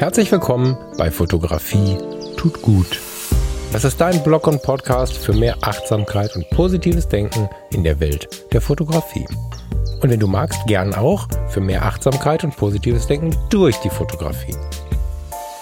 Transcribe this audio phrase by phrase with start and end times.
[0.00, 1.98] Herzlich willkommen bei Fotografie
[2.38, 2.98] tut gut.
[3.70, 8.50] Das ist dein Blog und Podcast für mehr Achtsamkeit und positives Denken in der Welt
[8.50, 9.26] der Fotografie.
[10.00, 14.56] Und wenn du magst, gern auch für mehr Achtsamkeit und positives Denken durch die Fotografie.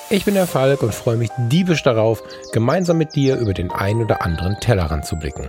[0.09, 4.01] Ich bin der Falk und freue mich diebisch darauf, gemeinsam mit dir über den ein
[4.01, 5.49] oder anderen Tellerrand zu blicken.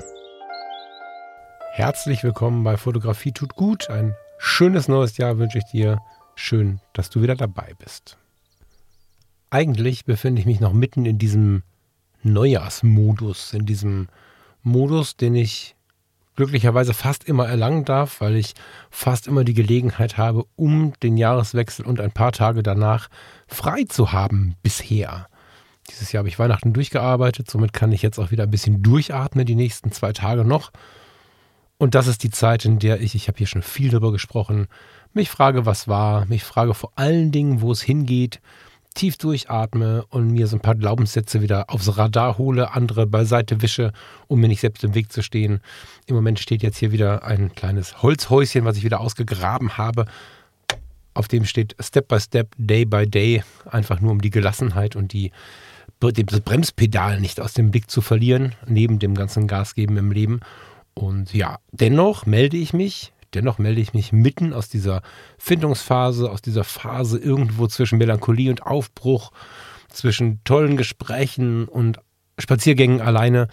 [1.74, 3.88] Herzlich willkommen bei Fotografie tut gut.
[3.92, 6.00] Ein schönes neues Jahr wünsche ich dir.
[6.34, 8.18] Schön, dass du wieder dabei bist.
[9.50, 11.64] Eigentlich befinde ich mich noch mitten in diesem
[12.22, 14.08] Neujahrsmodus, in diesem
[14.62, 15.76] Modus, den ich
[16.36, 18.54] glücklicherweise fast immer erlangen darf, weil ich
[18.90, 23.10] fast immer die Gelegenheit habe, um den Jahreswechsel und ein paar Tage danach
[23.48, 25.28] frei zu haben bisher.
[25.90, 29.46] Dieses Jahr habe ich Weihnachten durchgearbeitet, somit kann ich jetzt auch wieder ein bisschen durchatmen,
[29.46, 30.72] die nächsten zwei Tage noch.
[31.78, 34.68] Und das ist die Zeit, in der ich, ich habe hier schon viel darüber gesprochen,
[35.14, 38.40] mich frage, was war, mich frage vor allen Dingen, wo es hingeht,
[39.00, 43.94] tief durchatme und mir so ein paar Glaubenssätze wieder aufs Radar hole, andere beiseite wische,
[44.28, 45.62] um mir nicht selbst im Weg zu stehen.
[46.06, 50.06] Im Moment steht jetzt hier wieder ein kleines Holzhäuschen, was ich wieder ausgegraben habe.
[51.14, 53.42] Auf dem steht Step by Step, Day by Day,
[53.72, 55.32] einfach nur um die Gelassenheit und die,
[56.02, 60.42] das Bremspedal nicht aus dem Blick zu verlieren, neben dem ganzen Gas geben im Leben.
[60.94, 65.02] Und ja, dennoch melde ich mich Dennoch melde ich mich mitten aus dieser
[65.38, 69.32] Findungsphase, aus dieser Phase irgendwo zwischen Melancholie und Aufbruch,
[69.90, 72.00] zwischen tollen Gesprächen und
[72.38, 73.48] Spaziergängen alleine,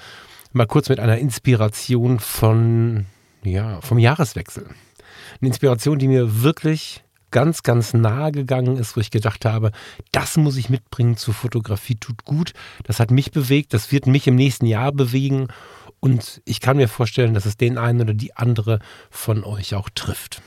[0.52, 3.06] mal kurz mit einer Inspiration von,
[3.42, 4.66] ja, vom Jahreswechsel.
[5.40, 9.72] Eine Inspiration, die mir wirklich ganz, ganz nahe gegangen ist, wo ich gedacht habe,
[10.12, 12.52] das muss ich mitbringen zur Fotografie, tut gut.
[12.84, 15.48] Das hat mich bewegt, das wird mich im nächsten Jahr bewegen
[16.00, 18.80] und ich kann mir vorstellen, dass es den einen oder die andere
[19.10, 20.42] von euch auch trifft.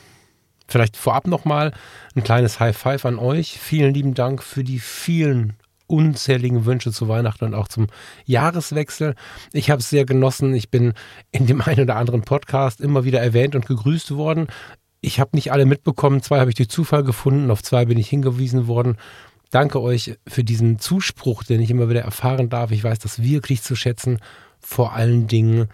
[0.68, 1.74] Vielleicht vorab nochmal
[2.16, 3.58] ein kleines High Five an euch.
[3.60, 5.54] Vielen lieben Dank für die vielen
[5.88, 7.88] unzähligen Wünsche zu Weihnachten und auch zum
[8.26, 9.16] Jahreswechsel.
[9.52, 10.54] Ich habe es sehr genossen.
[10.54, 10.94] Ich bin
[11.32, 14.48] in dem einen oder anderen Podcast immer wieder erwähnt und gegrüßt worden.
[15.02, 16.22] Ich habe nicht alle mitbekommen.
[16.22, 17.50] Zwei habe ich durch Zufall gefunden.
[17.50, 18.98] Auf zwei bin ich hingewiesen worden.
[19.50, 22.70] Danke euch für diesen Zuspruch, den ich immer wieder erfahren darf.
[22.70, 24.20] Ich weiß das wirklich zu schätzen
[24.60, 25.70] vor allen Dingen,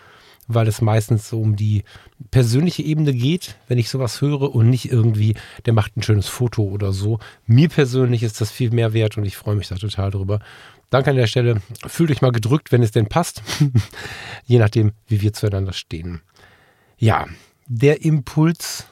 [0.47, 1.83] weil es meistens so um die
[2.31, 5.35] persönliche Ebene geht, wenn ich sowas höre und nicht irgendwie,
[5.65, 7.19] der macht ein schönes Foto oder so.
[7.45, 10.39] Mir persönlich ist das viel mehr wert und ich freue mich da total drüber.
[10.89, 11.61] Danke an der Stelle.
[11.87, 13.41] Fühlt euch mal gedrückt, wenn es denn passt.
[14.45, 16.21] Je nachdem, wie wir zueinander stehen.
[16.97, 17.25] Ja,
[17.67, 18.85] der Impuls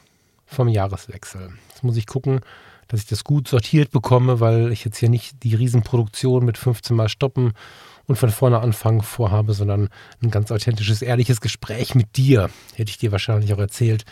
[0.46, 1.54] vom Jahreswechsel.
[1.70, 2.42] Jetzt muss ich gucken,
[2.88, 6.96] dass ich das gut sortiert bekomme, weil ich jetzt hier nicht die Riesenproduktion mit 15
[6.96, 7.54] Mal stoppen
[8.08, 9.90] und von vorne anfangen vorhabe, sondern
[10.22, 12.50] ein ganz authentisches, ehrliches Gespräch mit dir.
[12.76, 14.06] Hätte ich dir wahrscheinlich auch erzählt,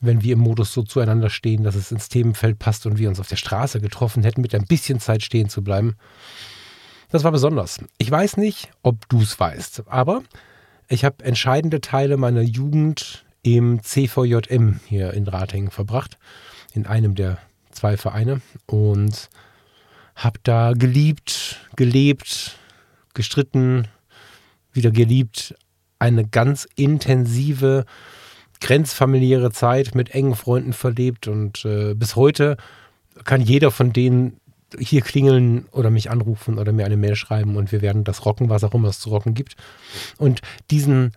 [0.00, 3.20] wenn wir im Modus so zueinander stehen, dass es ins Themenfeld passt und wir uns
[3.20, 5.96] auf der Straße getroffen hätten, mit ein bisschen Zeit stehen zu bleiben.
[7.10, 7.78] Das war besonders.
[7.98, 10.22] Ich weiß nicht, ob du es weißt, aber
[10.88, 16.18] ich habe entscheidende Teile meiner Jugend im CVJM hier in Ratingen verbracht,
[16.72, 17.38] in einem der
[17.70, 19.28] zwei Vereine und
[20.16, 22.58] habe da geliebt, gelebt,
[23.14, 23.88] gestritten,
[24.72, 25.54] wieder geliebt.
[25.98, 27.86] Eine ganz intensive,
[28.60, 32.56] grenzfamiliäre Zeit mit engen Freunden verlebt und äh, bis heute
[33.24, 34.40] kann jeder von denen
[34.78, 38.48] hier klingeln oder mich anrufen oder mir eine Mail schreiben und wir werden das rocken,
[38.48, 39.54] was auch immer es zu rocken gibt.
[40.18, 41.12] Und diesen,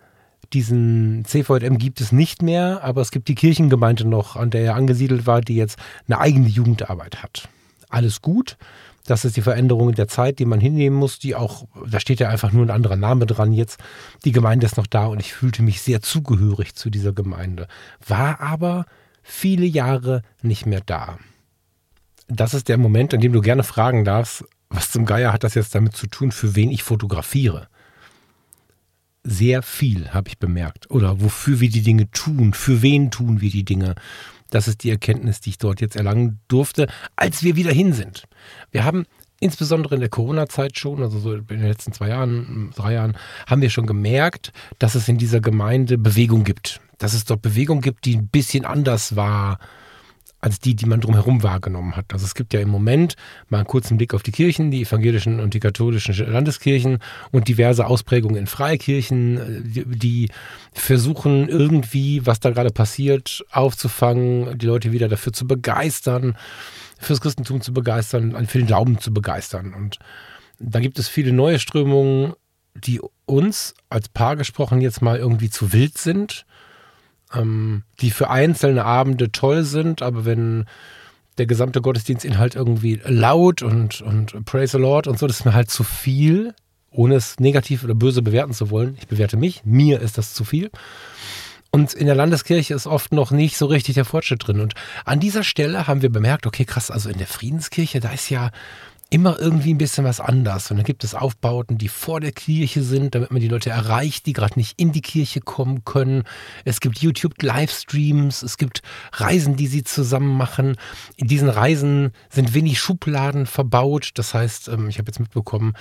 [0.52, 4.74] diesen CVM gibt es nicht mehr, aber es gibt die Kirchengemeinde noch, an der er
[4.76, 7.48] angesiedelt war, die jetzt eine eigene Jugendarbeit hat.
[7.88, 8.56] Alles gut.
[9.08, 12.20] Das ist die Veränderung in der Zeit, die man hinnehmen muss, die auch, da steht
[12.20, 13.80] ja einfach nur ein anderer Name dran jetzt.
[14.26, 17.68] Die Gemeinde ist noch da und ich fühlte mich sehr zugehörig zu dieser Gemeinde,
[18.06, 18.84] war aber
[19.22, 21.18] viele Jahre nicht mehr da.
[22.26, 25.54] Das ist der Moment, in dem du gerne fragen darfst, was zum Geier hat das
[25.54, 27.68] jetzt damit zu tun, für wen ich fotografiere?
[29.24, 30.90] Sehr viel habe ich bemerkt.
[30.90, 33.94] Oder wofür wir die Dinge tun, für wen tun wir die Dinge.
[34.50, 36.86] Das ist die Erkenntnis, die ich dort jetzt erlangen durfte,
[37.16, 38.24] als wir wieder hin sind.
[38.70, 39.06] Wir haben
[39.40, 43.16] insbesondere in der Corona-Zeit schon, also so in den letzten zwei Jahren, drei Jahren,
[43.46, 46.80] haben wir schon gemerkt, dass es in dieser Gemeinde Bewegung gibt.
[46.98, 49.58] Dass es dort Bewegung gibt, die ein bisschen anders war
[50.40, 52.12] als die, die man drumherum wahrgenommen hat.
[52.12, 53.16] Also es gibt ja im Moment
[53.48, 56.98] mal einen kurzen Blick auf die Kirchen, die evangelischen und die katholischen Landeskirchen
[57.32, 60.30] und diverse Ausprägungen in Freikirchen, die
[60.72, 66.36] versuchen irgendwie, was da gerade passiert, aufzufangen, die Leute wieder dafür zu begeistern,
[66.98, 69.74] fürs Christentum zu begeistern, für den Glauben zu begeistern.
[69.74, 69.98] Und
[70.60, 72.34] da gibt es viele neue Strömungen,
[72.74, 76.46] die uns als Paar gesprochen jetzt mal irgendwie zu wild sind
[77.34, 80.66] ähm, die für einzelne Abende toll sind, aber wenn
[81.38, 85.54] der gesamte Gottesdienstinhalt irgendwie laut und, und Praise the Lord und so, das ist mir
[85.54, 86.54] halt zu viel,
[86.90, 88.96] ohne es negativ oder böse bewerten zu wollen.
[88.98, 90.70] Ich bewerte mich, mir ist das zu viel.
[91.70, 94.60] Und in der Landeskirche ist oft noch nicht so richtig der Fortschritt drin.
[94.60, 98.30] Und an dieser Stelle haben wir bemerkt, okay, krass, also in der Friedenskirche, da ist
[98.30, 98.50] ja
[99.10, 100.70] immer irgendwie ein bisschen was anders.
[100.70, 104.26] Und dann gibt es Aufbauten, die vor der Kirche sind, damit man die Leute erreicht,
[104.26, 106.24] die gerade nicht in die Kirche kommen können.
[106.64, 108.82] Es gibt YouTube-Livestreams, es gibt
[109.12, 110.76] Reisen, die sie zusammen machen.
[111.16, 114.10] In diesen Reisen sind wenig Schubladen verbaut.
[114.14, 115.72] Das heißt, ähm, ich habe jetzt mitbekommen,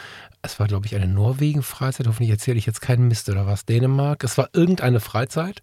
[0.41, 2.07] es war, glaube ich, eine Norwegen-Freizeit.
[2.07, 3.65] Hoffentlich erzähle ich jetzt keinen Mist oder was.
[3.65, 4.23] Dänemark.
[4.23, 5.61] Es war irgendeine Freizeit,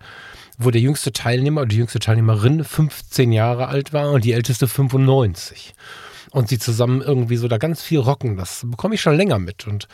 [0.58, 4.68] wo der jüngste Teilnehmer oder die jüngste Teilnehmerin 15 Jahre alt war und die älteste
[4.68, 5.74] 95
[6.34, 8.36] und sie zusammen irgendwie so da ganz viel rocken.
[8.36, 9.68] Das bekomme ich schon länger mit.
[9.68, 9.86] Und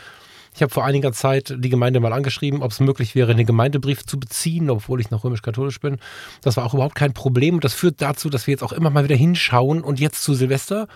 [0.55, 4.07] ich habe vor einiger Zeit die Gemeinde mal angeschrieben, ob es möglich wäre, einen Gemeindebrief
[4.07, 5.99] zu beziehen, obwohl ich noch römisch-katholisch bin.
[6.41, 7.55] Das war auch überhaupt kein Problem.
[7.55, 10.33] Und das führt dazu, dass wir jetzt auch immer mal wieder hinschauen und jetzt zu
[10.33, 10.87] Silvester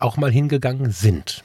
[0.00, 1.44] auch mal hingegangen sind.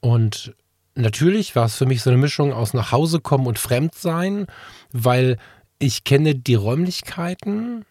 [0.00, 0.56] Und
[0.96, 4.46] natürlich war es für mich so eine Mischung aus nach Hause kommen und Fremdsein,
[4.90, 5.38] weil
[5.78, 7.84] ich kenne die Räumlichkeiten,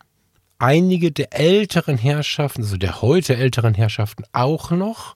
[0.62, 5.16] einige der älteren Herrschaften, also der heute älteren Herrschaften auch noch,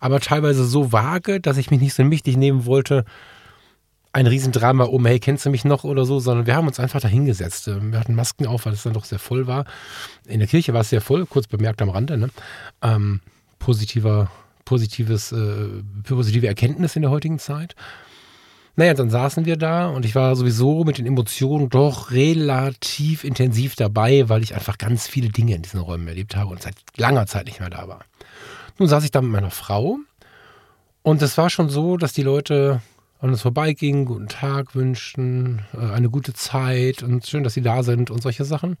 [0.00, 3.04] aber teilweise so vage, dass ich mich nicht so wichtig nehmen wollte,
[4.12, 7.00] ein Riesendrama um, hey, kennst du mich noch oder so, sondern wir haben uns einfach
[7.00, 7.66] da hingesetzt.
[7.66, 9.64] Wir hatten Masken auf, weil es dann doch sehr voll war.
[10.26, 12.18] In der Kirche war es sehr voll, kurz bemerkt am Rande.
[12.18, 12.28] Ne?
[12.82, 13.20] Ähm,
[13.58, 14.30] positiver,
[14.66, 15.68] positives, äh,
[16.06, 17.74] positive Erkenntnis in der heutigen Zeit.
[18.74, 23.76] Naja, dann saßen wir da und ich war sowieso mit den Emotionen doch relativ intensiv
[23.76, 27.26] dabei, weil ich einfach ganz viele Dinge in diesen Räumen erlebt habe und seit langer
[27.26, 28.00] Zeit nicht mehr da war.
[28.78, 29.98] Nun saß ich da mit meiner Frau
[31.02, 32.80] und es war schon so, dass die Leute
[33.20, 37.82] an uns vorbeigingen, guten Tag wünschten, äh, eine gute Zeit und schön, dass sie da
[37.82, 38.78] sind und solche Sachen.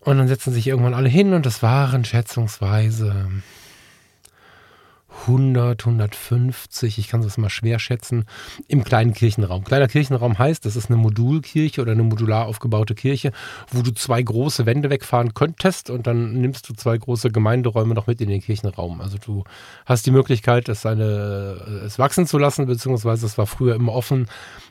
[0.00, 3.30] Und dann setzten sich irgendwann alle hin und das waren schätzungsweise
[5.26, 8.24] 100, 150, ich kann das mal schwer schätzen,
[8.68, 9.64] im kleinen Kirchenraum.
[9.64, 13.32] Kleiner Kirchenraum heißt, das ist eine Modulkirche oder eine modular aufgebaute Kirche,
[13.70, 18.06] wo du zwei große Wände wegfahren könntest und dann nimmst du zwei große Gemeinderäume noch
[18.06, 19.00] mit in den Kirchenraum.
[19.00, 19.44] Also du
[19.86, 24.26] hast die Möglichkeit, es, eine, es wachsen zu lassen, beziehungsweise es war früher immer offen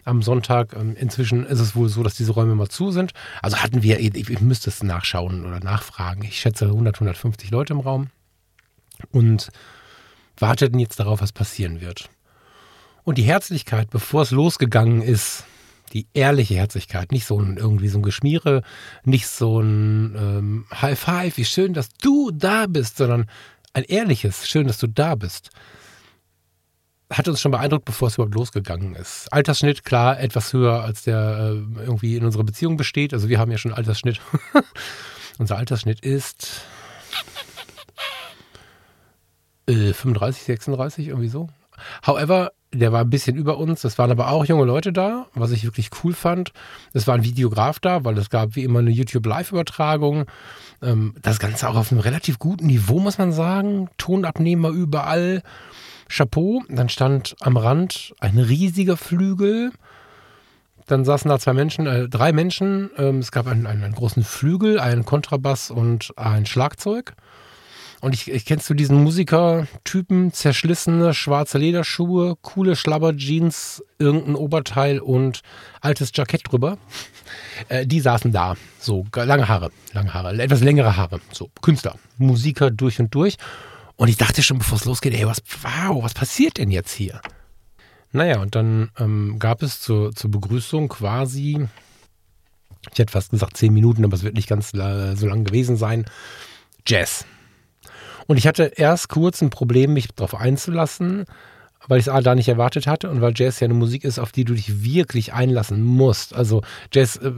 [0.05, 0.75] am Sonntag.
[0.75, 3.13] Ähm, inzwischen ist es wohl so, dass diese Räume immer zu sind.
[3.41, 6.23] Also hatten wir, ich, ich müsste es nachschauen oder nachfragen.
[6.23, 8.07] Ich schätze 100, 150 Leute im Raum.
[9.11, 9.51] Und
[10.37, 12.09] warteten jetzt darauf, was passieren wird.
[13.03, 15.45] Und die Herzlichkeit, bevor es losgegangen ist,
[15.93, 18.61] die ehrliche Herzlichkeit, nicht so ein irgendwie so ein Geschmiere,
[19.03, 23.25] nicht so ein ähm, High Five, wie schön, dass du da bist, sondern
[23.73, 25.49] ein ehrliches, schön, dass du da bist,
[27.11, 29.31] hat uns schon beeindruckt, bevor es überhaupt losgegangen ist.
[29.33, 33.13] Altersschnitt, klar, etwas höher, als der äh, irgendwie in unserer Beziehung besteht.
[33.13, 34.21] Also wir haben ja schon Altersschnitt.
[35.37, 36.61] Unser Altersschnitt ist
[39.93, 41.49] 35, äh, 36, irgendwie so.
[42.05, 43.83] However, der war ein bisschen über uns.
[43.83, 46.53] Es waren aber auch junge Leute da, was ich wirklich cool fand.
[46.93, 50.25] Es war ein Videograf da, weil es gab wie immer eine YouTube-Live-Übertragung.
[50.81, 53.89] Ähm, das Ganze auch auf einem relativ guten Niveau, muss man sagen.
[53.97, 55.41] Tonabnehmer überall.
[56.07, 56.63] Chapeau.
[56.69, 59.71] Dann stand am Rand ein riesiger Flügel.
[60.87, 62.89] Dann saßen da zwei Menschen, äh, drei Menschen.
[62.97, 67.13] Ähm, es gab einen, einen, einen großen Flügel, einen Kontrabass und ein Schlagzeug.
[68.01, 75.41] Und ich, ich kennst du diesen Musikertypen, zerschlissene schwarze Lederschuhe, coole Schlabberjeans, irgendein Oberteil und
[75.81, 76.79] altes Jackett drüber.
[77.69, 82.71] Äh, die saßen da, so lange Haare, lange Haare, etwas längere Haare, so Künstler, Musiker
[82.71, 83.37] durch und durch.
[83.97, 87.21] Und ich dachte schon, bevor es losgeht, ey, was, wow, was passiert denn jetzt hier?
[88.11, 91.67] Naja, und dann ähm, gab es zur, zur Begrüßung quasi,
[92.91, 94.77] ich hätte fast gesagt zehn Minuten, aber es wird nicht ganz so
[95.27, 96.05] lang gewesen sein,
[96.87, 97.25] Jazz.
[98.27, 101.25] Und ich hatte erst kurz ein Problem, mich darauf einzulassen,
[101.87, 104.31] weil ich es da nicht erwartet hatte und weil Jazz ja eine Musik ist, auf
[104.31, 106.33] die du dich wirklich einlassen musst.
[106.35, 106.61] Also
[106.93, 107.31] Jazz, äh,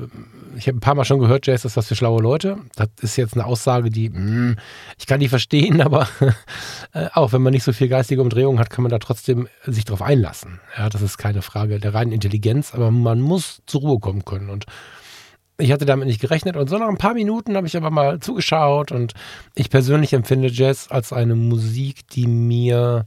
[0.57, 2.57] ich habe ein paar Mal schon gehört, Jazz ist was für schlaue Leute.
[2.75, 4.57] Das ist jetzt eine Aussage, die, hm,
[4.99, 6.07] ich kann die verstehen, aber
[6.93, 9.85] äh, auch wenn man nicht so viel geistige Umdrehung hat, kann man da trotzdem sich
[9.85, 10.59] darauf einlassen.
[10.77, 14.49] Ja, das ist keine Frage der reinen Intelligenz, aber man muss zur Ruhe kommen können
[14.49, 14.65] und
[15.57, 18.19] ich hatte damit nicht gerechnet und so nach ein paar Minuten habe ich aber mal
[18.19, 19.13] zugeschaut und
[19.55, 23.05] ich persönlich empfinde Jazz als eine Musik, die mir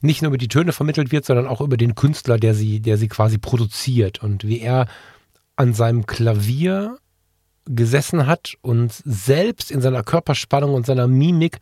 [0.00, 2.98] nicht nur über die Töne vermittelt wird, sondern auch über den Künstler, der sie, der
[2.98, 4.86] sie quasi produziert und wie er
[5.56, 6.98] an seinem Klavier
[7.66, 11.58] gesessen hat und selbst in seiner Körperspannung und seiner Mimik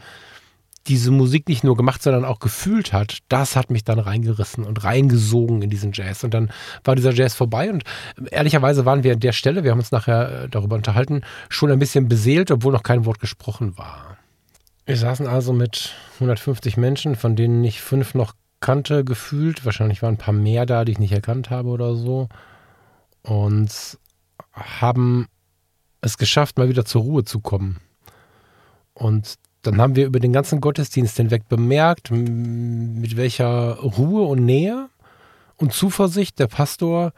[0.86, 4.82] diese Musik nicht nur gemacht, sondern auch gefühlt hat, das hat mich dann reingerissen und
[4.82, 6.24] reingesogen in diesen Jazz.
[6.24, 6.50] Und dann
[6.84, 7.84] war dieser Jazz vorbei und
[8.30, 11.78] ehrlicherweise waren wir an der Stelle, wir haben uns nachher äh, darüber unterhalten, schon ein
[11.78, 14.16] bisschen beseelt, obwohl noch kein Wort gesprochen war.
[14.86, 19.64] Wir saßen also mit 150 Menschen, von denen ich fünf noch kannte, gefühlt.
[19.64, 22.28] Wahrscheinlich waren ein paar mehr da, die ich nicht erkannt habe oder so.
[23.22, 23.98] Und
[24.52, 25.26] haben
[26.00, 27.78] es geschafft, mal wieder zur Ruhe zu kommen.
[28.94, 34.88] Und dann haben wir über den ganzen Gottesdienst hinweg bemerkt, mit welcher Ruhe und Nähe
[35.56, 37.12] und Zuversicht der Pastor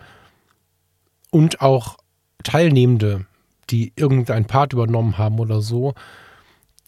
[1.31, 1.97] und auch
[2.43, 3.27] Teilnehmende,
[3.71, 5.95] die irgendein Part übernommen haben oder so,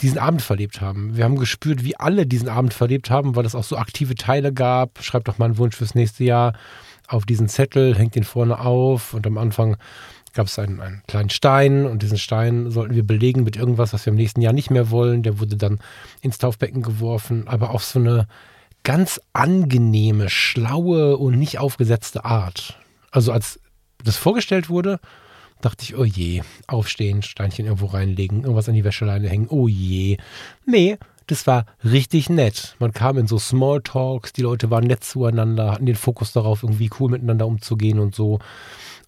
[0.01, 1.15] diesen Abend verlebt haben.
[1.15, 4.51] Wir haben gespürt, wie alle diesen Abend verlebt haben, weil es auch so aktive Teile
[4.51, 5.01] gab.
[5.01, 6.53] Schreibt doch mal einen Wunsch fürs nächste Jahr
[7.07, 9.77] auf diesen Zettel, hängt den vorne auf und am Anfang
[10.35, 14.05] gab es einen, einen kleinen Stein und diesen Stein sollten wir belegen mit irgendwas, was
[14.05, 15.23] wir im nächsten Jahr nicht mehr wollen.
[15.23, 15.79] Der wurde dann
[16.21, 18.27] ins Taufbecken geworfen, aber auf so eine
[18.83, 22.77] ganz angenehme, schlaue und nicht aufgesetzte Art.
[23.11, 23.59] Also als
[24.03, 24.99] das vorgestellt wurde,
[25.61, 30.17] dachte ich, oh je, aufstehen, Steinchen irgendwo reinlegen, irgendwas an die Wäscheleine hängen, oh je.
[30.65, 32.75] Nee, das war richtig nett.
[32.79, 36.91] Man kam in so Smalltalks, die Leute waren nett zueinander, hatten den Fokus darauf, irgendwie
[36.99, 38.39] cool miteinander umzugehen und so.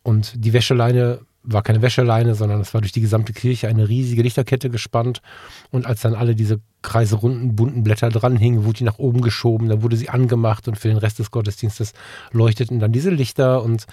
[0.07, 4.21] Und die Wäscheleine war keine Wäscheleine, sondern es war durch die gesamte Kirche eine riesige
[4.21, 5.21] Lichterkette gespannt.
[5.69, 9.83] Und als dann alle diese kreiserunden, bunten Blätter dranhingen, wurde die nach oben geschoben, dann
[9.83, 11.91] wurde sie angemacht und für den Rest des Gottesdienstes
[12.31, 13.85] leuchteten dann diese Lichter und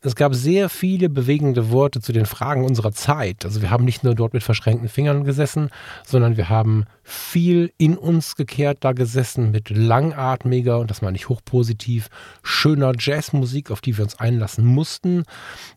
[0.00, 3.44] es gab sehr viele bewegende Worte zu den Fragen unserer Zeit.
[3.44, 5.70] Also wir haben nicht nur dort mit verschränkten Fingern gesessen,
[6.06, 11.28] sondern wir haben viel in uns gekehrt da gesessen mit langatmiger, und das meine ich
[11.28, 12.08] hochpositiv,
[12.42, 15.24] schöner Jazzmusik, auf die wir uns einlassen mussten.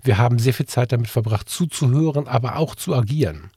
[0.04, 3.50] Wir haben sehr viel Zeit damit verbracht zuzuhören, aber auch zu agieren.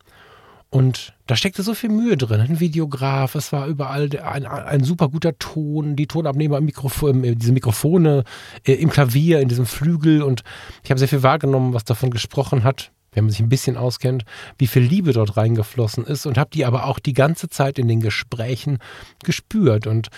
[0.74, 2.40] Und da steckte so viel Mühe drin.
[2.40, 7.36] Ein Videograf, es war überall ein, ein super guter Ton, die Tonabnehmer im Mikrofon, äh,
[7.36, 8.24] diese Mikrofone
[8.66, 10.20] äh, im Klavier, in diesem Flügel.
[10.20, 10.42] Und
[10.82, 14.24] ich habe sehr viel wahrgenommen, was davon gesprochen hat, wenn man sich ein bisschen auskennt,
[14.58, 17.86] wie viel Liebe dort reingeflossen ist und habe die aber auch die ganze Zeit in
[17.86, 18.78] den Gesprächen
[19.22, 19.86] gespürt.
[19.86, 20.08] Und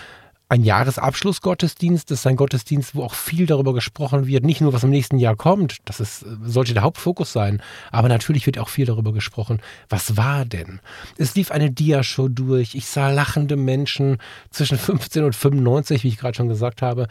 [0.49, 4.89] ein Jahresabschlussgottesdienst ist ein Gottesdienst, wo auch viel darüber gesprochen wird, nicht nur was im
[4.91, 7.61] nächsten Jahr kommt, das ist, sollte der Hauptfokus sein,
[7.91, 10.79] aber natürlich wird auch viel darüber gesprochen, was war denn?
[11.17, 16.17] Es lief eine Diashow durch, ich sah lachende Menschen zwischen 15 und 95, wie ich
[16.17, 17.07] gerade schon gesagt habe,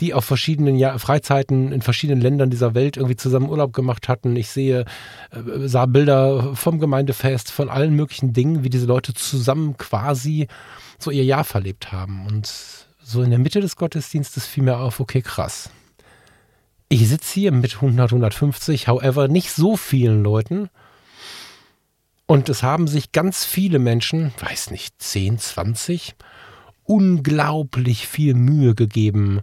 [0.00, 4.36] die auf verschiedenen Jahr Freizeiten in verschiedenen Ländern dieser Welt irgendwie zusammen Urlaub gemacht hatten.
[4.36, 4.84] Ich sehe,
[5.30, 10.48] äh, sah Bilder vom Gemeindefest, von allen möglichen Dingen, wie diese Leute zusammen quasi
[10.98, 12.26] so ihr Jahr verlebt haben.
[12.26, 12.52] Und
[13.02, 15.70] so in der Mitte des Gottesdienstes fiel mir auf, okay, krass.
[16.88, 20.70] Ich sitze hier mit 100, 150, however, nicht so vielen Leuten.
[22.26, 26.14] Und es haben sich ganz viele Menschen, weiß nicht, 10, 20,
[26.84, 29.40] unglaublich viel Mühe gegeben,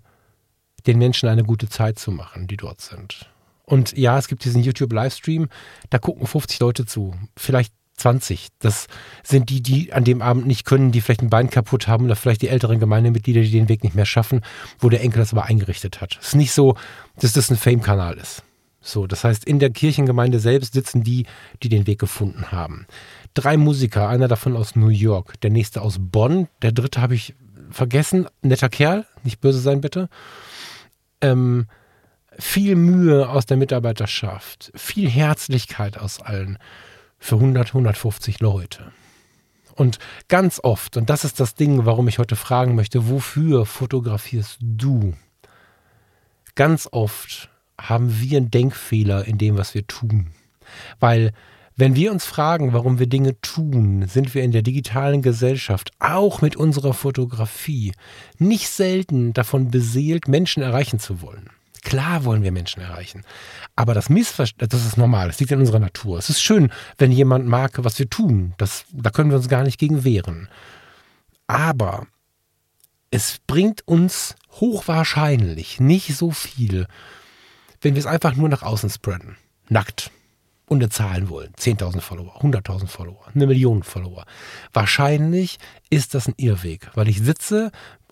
[0.88, 3.30] den Menschen eine gute Zeit zu machen, die dort sind.
[3.66, 5.48] Und ja, es gibt diesen YouTube-Livestream,
[5.90, 7.16] da gucken 50 Leute zu.
[7.38, 8.50] Vielleicht 20.
[8.60, 8.88] Das
[9.24, 12.16] sind die, die an dem Abend nicht können, die vielleicht ein Bein kaputt haben oder
[12.16, 14.42] vielleicht die älteren Gemeindemitglieder, die den Weg nicht mehr schaffen,
[14.80, 16.18] wo der Enkel das aber eingerichtet hat.
[16.22, 16.76] Es ist nicht so,
[17.20, 18.44] dass das ein Fame-Kanal ist.
[18.82, 21.28] So, das heißt, in der Kirchengemeinde selbst sitzen die,
[21.62, 22.88] die den Weg gefunden haben.
[23.36, 27.36] Drei Musiker, einer davon aus New York, der nächste aus Bonn, der dritte habe ich
[27.70, 30.10] vergessen, netter Kerl, nicht böse sein bitte.
[31.22, 31.68] Ähm,
[32.40, 36.58] viel Mühe aus der Mitarbeiterschaft, viel Herzlichkeit aus allen
[37.22, 38.92] für 100, 150 Leute.
[39.76, 44.58] Und ganz oft, und das ist das Ding, warum ich heute fragen möchte, wofür fotografierst
[44.60, 45.14] du?
[46.56, 47.50] Ganz oft
[47.80, 50.32] haben wir einen Denkfehler in dem, was wir tun.
[51.00, 51.32] Weil
[51.78, 56.42] wenn wir uns fragen, warum wir Dinge tun, sind wir in der digitalen Gesellschaft, auch
[56.42, 57.94] mit unserer Fotografie,
[58.40, 61.50] nicht selten davon beseelt, Menschen erreichen zu wollen.
[61.82, 63.24] Klar wollen wir Menschen erreichen.
[63.76, 66.20] Aber das Missverständnis, das ist normal, das liegt in unserer Natur.
[66.20, 68.54] Es ist schön, wenn jemand mag, was wir tun.
[68.58, 70.48] Das, da können wir uns gar nicht gegen wehren.
[71.48, 72.08] Aber
[73.10, 76.88] es bringt uns hochwahrscheinlich nicht so viel,
[77.82, 79.38] wenn wir es einfach nur nach außen spreaden.
[79.70, 80.12] Nackt.
[80.66, 81.52] Und eine Zahlen wollen.
[81.60, 84.24] 10.000 Follower, 100.000 Follower, eine Million Follower.
[84.72, 85.60] Wahrscheinlich
[85.90, 87.72] ist das ein Irrweg, weil ich sitze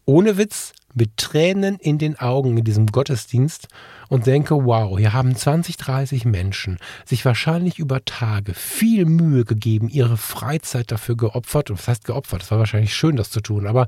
[0.10, 3.68] ohne Witz mit Tränen in den Augen in diesem Gottesdienst
[4.08, 9.88] und denke, wow, hier haben 20, 30 Menschen sich wahrscheinlich über Tage viel Mühe gegeben,
[9.88, 11.70] ihre Freizeit dafür geopfert.
[11.70, 12.42] Und was heißt geopfert?
[12.42, 13.88] Es war wahrscheinlich schön, das zu tun, aber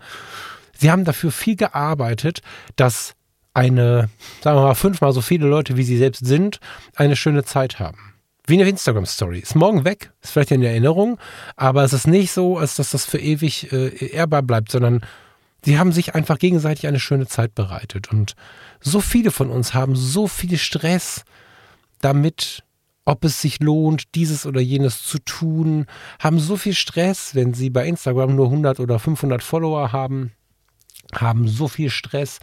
[0.77, 2.43] sie haben dafür viel gearbeitet,
[2.75, 3.15] dass
[3.55, 4.09] eine,
[4.41, 6.59] sagen wir mal, fünfmal so viele Leute, wie sie selbst sind,
[6.95, 8.13] eine schöne Zeit haben.
[8.45, 9.39] Wie eine Instagram-Story.
[9.39, 11.17] Ist morgen weg, ist vielleicht in Erinnerung,
[11.55, 15.01] aber es ist nicht so, als dass das für ewig äh, ehrbar bleibt, sondern
[15.63, 18.11] Sie haben sich einfach gegenseitig eine schöne Zeit bereitet.
[18.11, 18.35] Und
[18.79, 21.23] so viele von uns haben so viel Stress
[21.99, 22.63] damit,
[23.05, 25.85] ob es sich lohnt, dieses oder jenes zu tun,
[26.19, 30.31] haben so viel Stress, wenn sie bei Instagram nur 100 oder 500 Follower haben,
[31.13, 32.39] haben so viel Stress,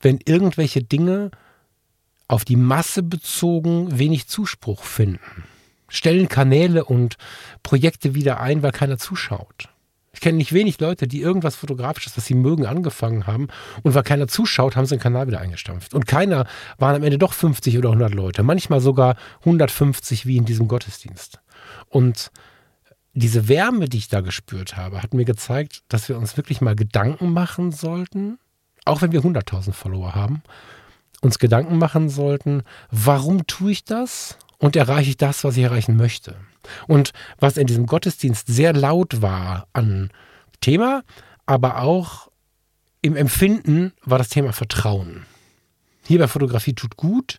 [0.00, 1.30] wenn irgendwelche Dinge
[2.28, 5.44] auf die Masse bezogen wenig Zuspruch finden.
[5.88, 7.16] Stellen Kanäle und
[7.62, 9.68] Projekte wieder ein, weil keiner zuschaut.
[10.14, 13.48] Ich kenne nicht wenig Leute, die irgendwas Fotografisches, was sie mögen, angefangen haben
[13.82, 15.94] und weil keiner zuschaut, haben sie den Kanal wieder eingestampft.
[15.94, 16.46] Und keiner
[16.78, 21.40] waren am Ende doch 50 oder 100 Leute, manchmal sogar 150 wie in diesem Gottesdienst.
[21.88, 22.30] Und
[23.14, 26.76] diese Wärme, die ich da gespürt habe, hat mir gezeigt, dass wir uns wirklich mal
[26.76, 28.38] Gedanken machen sollten,
[28.84, 30.42] auch wenn wir 100.000 Follower haben,
[31.22, 35.96] uns Gedanken machen sollten, warum tue ich das und erreiche ich das, was ich erreichen
[35.96, 36.36] möchte.
[36.86, 40.10] Und was in diesem Gottesdienst sehr laut war an
[40.60, 41.02] Thema,
[41.46, 42.30] aber auch
[43.00, 45.26] im Empfinden war das Thema Vertrauen.
[46.06, 47.38] Hier bei Fotografie tut gut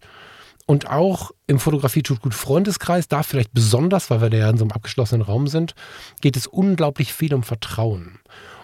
[0.65, 4.57] und auch im Fotografie tut gut Freundeskreis, da vielleicht besonders, weil wir da ja in
[4.57, 5.75] so einem abgeschlossenen Raum sind,
[6.21, 8.19] geht es unglaublich viel um Vertrauen.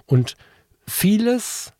[0.06, 0.36] Und
[0.88, 1.74] vieles,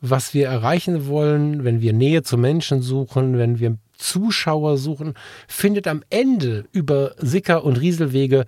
[0.00, 5.14] was wir erreichen wollen, wenn wir Nähe zu Menschen suchen, wenn wir Zuschauer suchen,
[5.48, 8.44] findet am Ende über Sicker- und Rieselwege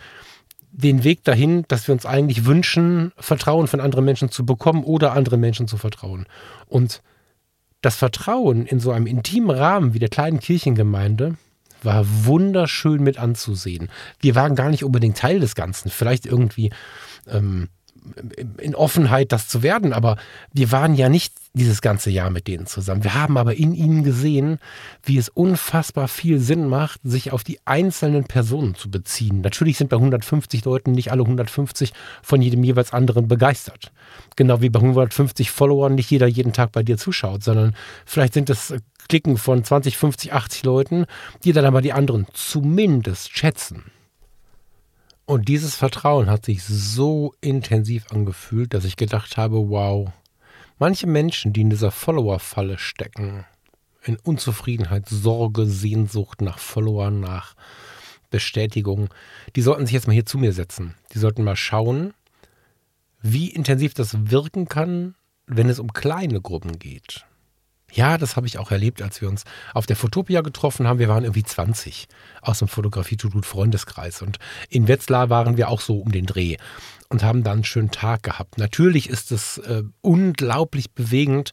[0.73, 5.13] den Weg dahin, dass wir uns eigentlich wünschen, Vertrauen von anderen Menschen zu bekommen oder
[5.13, 6.27] anderen Menschen zu vertrauen.
[6.67, 7.01] Und
[7.81, 11.37] das Vertrauen in so einem intimen Rahmen wie der kleinen Kirchengemeinde
[11.83, 13.91] war wunderschön mit anzusehen.
[14.21, 16.71] Wir waren gar nicht unbedingt Teil des Ganzen, vielleicht irgendwie
[17.29, 17.69] ähm,
[18.59, 19.93] in Offenheit, das zu werden.
[19.93, 20.17] Aber
[20.53, 23.05] wir waren ja nicht dieses ganze Jahr mit denen zusammen.
[23.05, 24.59] Wir haben aber in ihnen gesehen,
[25.05, 29.41] wie es unfassbar viel Sinn macht, sich auf die einzelnen Personen zu beziehen.
[29.41, 31.93] Natürlich sind bei 150 Leuten nicht alle 150
[32.23, 33.93] von jedem jeweils anderen begeistert.
[34.37, 38.51] Genau wie bei 150 Followern nicht jeder jeden Tag bei dir zuschaut, sondern vielleicht sind
[38.51, 38.75] es
[39.09, 41.07] Klicken von 20, 50, 80 Leuten,
[41.45, 43.85] die dann aber die anderen zumindest schätzen.
[45.27, 50.13] Und dieses Vertrauen hat sich so intensiv angefühlt, dass ich gedacht habe, wow,
[50.79, 53.47] manche Menschen, die in dieser Follower-Falle stecken,
[54.03, 57.55] in Unzufriedenheit, Sorge, Sehnsucht nach Followern, nach
[58.31, 59.09] Bestätigung,
[59.57, 60.95] die sollten sich jetzt mal hier zu mir setzen.
[61.15, 62.13] Die sollten mal schauen,
[63.23, 65.15] wie intensiv das wirken kann,
[65.47, 67.25] wenn es um kleine Gruppen geht.
[67.95, 70.99] Ja, das habe ich auch erlebt, als wir uns auf der Fotopia getroffen haben.
[70.99, 72.09] Wir waren irgendwie 20
[72.43, 74.21] aus dem Fotografie to Freundeskreis.
[74.21, 76.57] Und in Wetzlar waren wir auch so um den Dreh
[77.09, 78.59] und haben dann einen schönen Tag gehabt.
[78.59, 81.53] Natürlich ist es äh, unglaublich bewegend,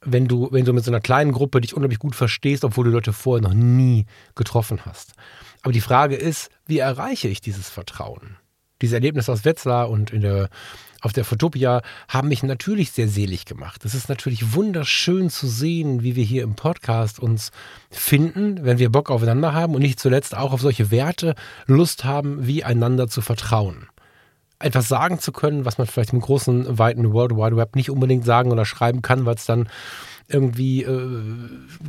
[0.00, 2.90] wenn du, wenn du mit so einer kleinen Gruppe dich unglaublich gut verstehst, obwohl du
[2.90, 5.12] Leute vorher noch nie getroffen hast.
[5.62, 8.36] Aber die Frage ist, wie erreiche ich dieses Vertrauen?
[8.80, 10.48] Dieses Erlebnis aus Wetzlar und in der
[11.06, 13.84] auf der Fotopia haben mich natürlich sehr selig gemacht.
[13.84, 17.52] Es ist natürlich wunderschön zu sehen, wie wir hier im Podcast uns
[17.90, 22.46] finden, wenn wir Bock aufeinander haben und nicht zuletzt auch auf solche Werte Lust haben,
[22.48, 23.86] wie einander zu vertrauen.
[24.58, 28.24] Etwas sagen zu können, was man vielleicht im großen, weiten World Wide Web nicht unbedingt
[28.24, 29.68] sagen oder schreiben kann, weil es dann
[30.28, 31.22] irgendwie äh,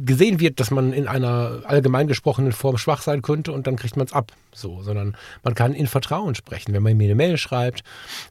[0.06, 3.98] gesehen wird, dass man in einer allgemein gesprochenen Form schwach sein könnte und dann kriegt
[3.98, 4.32] man es ab.
[4.54, 6.74] So, sondern man kann in Vertrauen sprechen.
[6.74, 7.84] Wenn man mir eine Mail schreibt,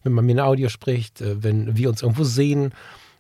[0.02, 2.72] wenn man mir ein Audio spricht, äh, wenn wir uns irgendwo sehen,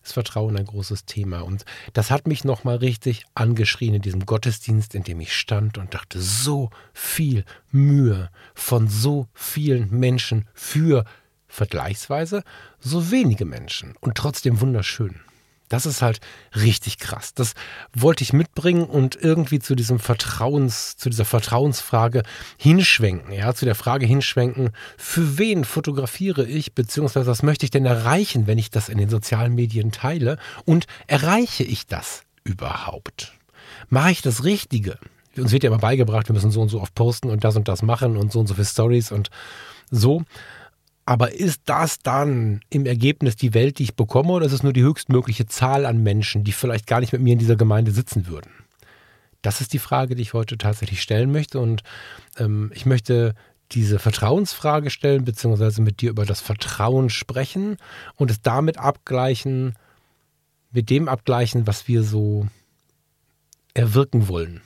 [0.06, 1.40] ist Vertrauen ein großes Thema.
[1.40, 5.94] Und das hat mich nochmal richtig angeschrien in diesem Gottesdienst, in dem ich stand und
[5.94, 11.04] dachte, so viel Mühe von so vielen Menschen für
[11.48, 12.44] vergleichsweise
[12.80, 15.20] so wenige Menschen und trotzdem wunderschön.
[15.68, 16.20] Das ist halt
[16.54, 17.34] richtig krass.
[17.34, 17.54] Das
[17.94, 22.22] wollte ich mitbringen und irgendwie zu diesem Vertrauens, zu dieser Vertrauensfrage
[22.56, 27.86] hinschwenken, ja, zu der Frage hinschwenken, für wen fotografiere ich, beziehungsweise was möchte ich denn
[27.86, 33.34] erreichen, wenn ich das in den sozialen Medien teile und erreiche ich das überhaupt?
[33.88, 34.98] Mache ich das Richtige?
[35.36, 37.68] Uns wird ja immer beigebracht, wir müssen so und so oft posten und das und
[37.68, 39.30] das machen und so und so viele Stories und
[39.90, 40.22] so.
[41.06, 44.72] Aber ist das dann im Ergebnis die Welt, die ich bekomme, oder ist es nur
[44.72, 48.26] die höchstmögliche Zahl an Menschen, die vielleicht gar nicht mit mir in dieser Gemeinde sitzen
[48.26, 48.50] würden?
[49.40, 51.60] Das ist die Frage, die ich heute tatsächlich stellen möchte.
[51.60, 51.84] Und
[52.38, 53.34] ähm, ich möchte
[53.70, 57.76] diese Vertrauensfrage stellen, beziehungsweise mit dir über das Vertrauen sprechen
[58.16, 59.74] und es damit abgleichen,
[60.72, 62.48] mit dem abgleichen, was wir so
[63.74, 64.60] erwirken wollen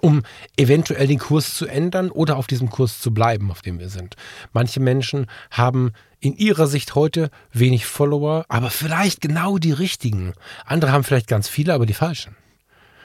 [0.00, 0.22] um
[0.56, 4.14] eventuell den Kurs zu ändern oder auf diesem Kurs zu bleiben, auf dem wir sind.
[4.52, 10.34] Manche Menschen haben in ihrer Sicht heute wenig Follower, aber vielleicht genau die richtigen.
[10.64, 12.36] Andere haben vielleicht ganz viele, aber die falschen.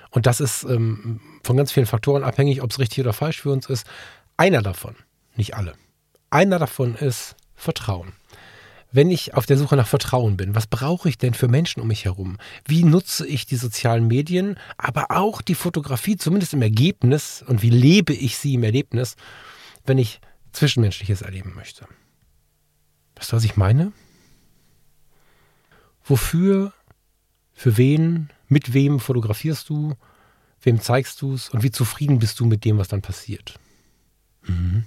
[0.09, 3.51] Und das ist ähm, von ganz vielen Faktoren abhängig, ob es richtig oder falsch für
[3.51, 3.87] uns ist.
[4.37, 4.95] Einer davon,
[5.35, 5.73] nicht alle,
[6.29, 8.13] einer davon ist Vertrauen.
[8.93, 11.87] Wenn ich auf der Suche nach Vertrauen bin, was brauche ich denn für Menschen um
[11.87, 12.37] mich herum?
[12.63, 17.71] Wie nutze ich die sozialen Medien, aber auch die Fotografie, zumindest im Ergebnis, und wie
[17.71, 19.15] lebe ich sie im Erlebnis,
[19.83, 21.87] wenn ich Zwischenmenschliches erleben möchte?
[23.15, 23.91] Weißt du, was ich meine?
[26.05, 26.71] Wofür,
[27.53, 29.95] für wen, mit wem fotografierst du,
[30.61, 33.59] wem zeigst du es und wie zufrieden bist du mit dem, was dann passiert?
[34.43, 34.85] Mhm.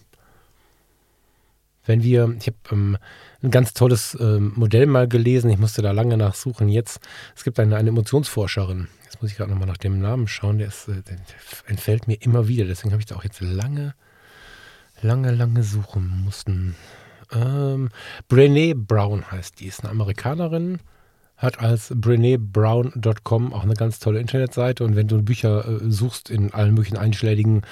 [1.87, 2.99] Wenn wir, ich habe ähm,
[3.42, 6.68] ein ganz tolles ähm, Modell mal gelesen, ich musste da lange nachsuchen.
[6.68, 7.01] Jetzt,
[7.35, 10.68] es gibt eine, eine Emotionsforscherin, jetzt muss ich gerade nochmal nach dem Namen schauen, der,
[10.68, 11.16] ist, äh, der
[11.66, 13.94] entfällt mir immer wieder, deswegen habe ich da auch jetzt lange,
[15.01, 16.75] lange, lange suchen mussten.
[17.33, 17.90] Ähm,
[18.31, 20.81] Brené Brown heißt die, ist eine Amerikanerin,
[21.37, 24.85] hat als brenebrown.com auch eine ganz tolle Internetseite.
[24.85, 27.62] Und wenn du Bücher äh, suchst in allen möglichen einschlägigen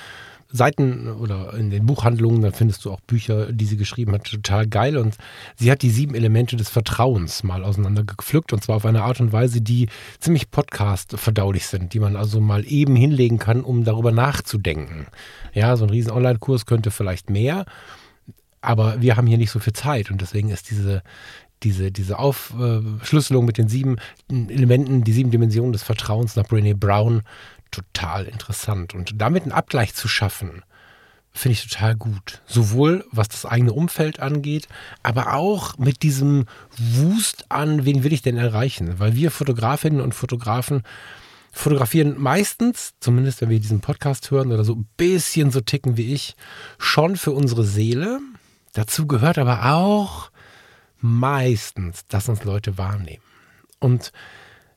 [0.54, 4.68] Seiten oder in den Buchhandlungen, dann findest du auch Bücher, die sie geschrieben hat, total
[4.68, 4.96] geil.
[4.96, 5.16] Und
[5.56, 9.32] sie hat die sieben Elemente des Vertrauens mal auseinandergepflückt und zwar auf eine Art und
[9.32, 9.88] Weise, die
[10.20, 15.06] ziemlich podcast-verdaulich sind, die man also mal eben hinlegen kann, um darüber nachzudenken.
[15.54, 17.64] Ja, so ein riesen Online-Kurs könnte vielleicht mehr,
[18.60, 21.02] aber wir haben hier nicht so viel Zeit und deswegen ist diese,
[21.64, 23.96] diese, diese Aufschlüsselung mit den sieben
[24.30, 27.22] Elementen, die sieben Dimensionen des Vertrauens nach Brené Brown
[27.74, 28.94] total interessant.
[28.94, 30.62] Und damit einen Abgleich zu schaffen,
[31.32, 32.40] finde ich total gut.
[32.46, 34.68] Sowohl was das eigene Umfeld angeht,
[35.02, 36.46] aber auch mit diesem
[36.78, 38.98] Wust an, wen will ich denn erreichen?
[38.98, 40.82] Weil wir Fotografinnen und Fotografen
[41.50, 46.12] fotografieren meistens, zumindest wenn wir diesen Podcast hören oder so ein bisschen so ticken wie
[46.12, 46.34] ich,
[46.78, 48.20] schon für unsere Seele.
[48.72, 50.30] Dazu gehört aber auch
[50.98, 53.22] meistens, dass uns Leute wahrnehmen.
[53.78, 54.12] Und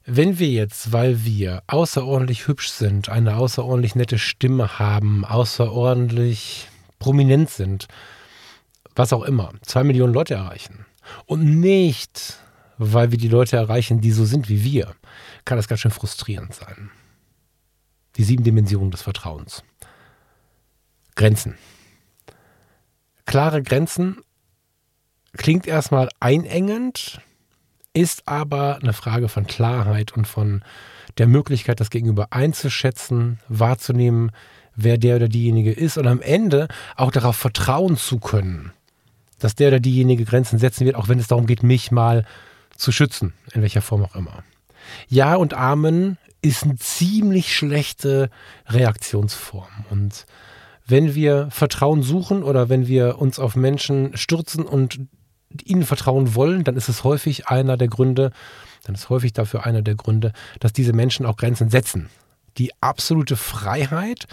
[0.09, 7.49] wenn wir jetzt, weil wir außerordentlich hübsch sind, eine außerordentlich nette Stimme haben, außerordentlich prominent
[7.49, 7.87] sind,
[8.95, 10.85] was auch immer, zwei Millionen Leute erreichen
[11.25, 12.39] und nicht,
[12.77, 14.95] weil wir die Leute erreichen, die so sind wie wir,
[15.43, 16.89] kann das ganz schön frustrierend sein.
[18.15, 19.61] Die sieben Dimensionen des Vertrauens.
[21.15, 21.57] Grenzen.
[23.25, 24.21] Klare Grenzen
[25.33, 27.19] klingt erstmal einengend,
[27.97, 30.62] ist aber eine Frage von Klarheit und von
[31.17, 34.31] der Möglichkeit, das Gegenüber einzuschätzen, wahrzunehmen,
[34.75, 38.71] wer der oder diejenige ist und am Ende auch darauf vertrauen zu können,
[39.39, 42.23] dass der oder diejenige Grenzen setzen wird, auch wenn es darum geht, mich mal
[42.75, 44.43] zu schützen, in welcher Form auch immer.
[45.10, 48.29] Ja und Amen ist eine ziemlich schlechte
[48.67, 50.27] Reaktionsform und
[50.86, 54.99] wenn wir Vertrauen suchen oder wenn wir uns auf Menschen stürzen und
[55.63, 58.31] ihnen vertrauen wollen, dann ist es häufig einer der Gründe,
[58.83, 62.10] dann ist häufig dafür einer der Gründe, dass diese Menschen auch Grenzen setzen.
[62.57, 64.27] Die absolute Freiheit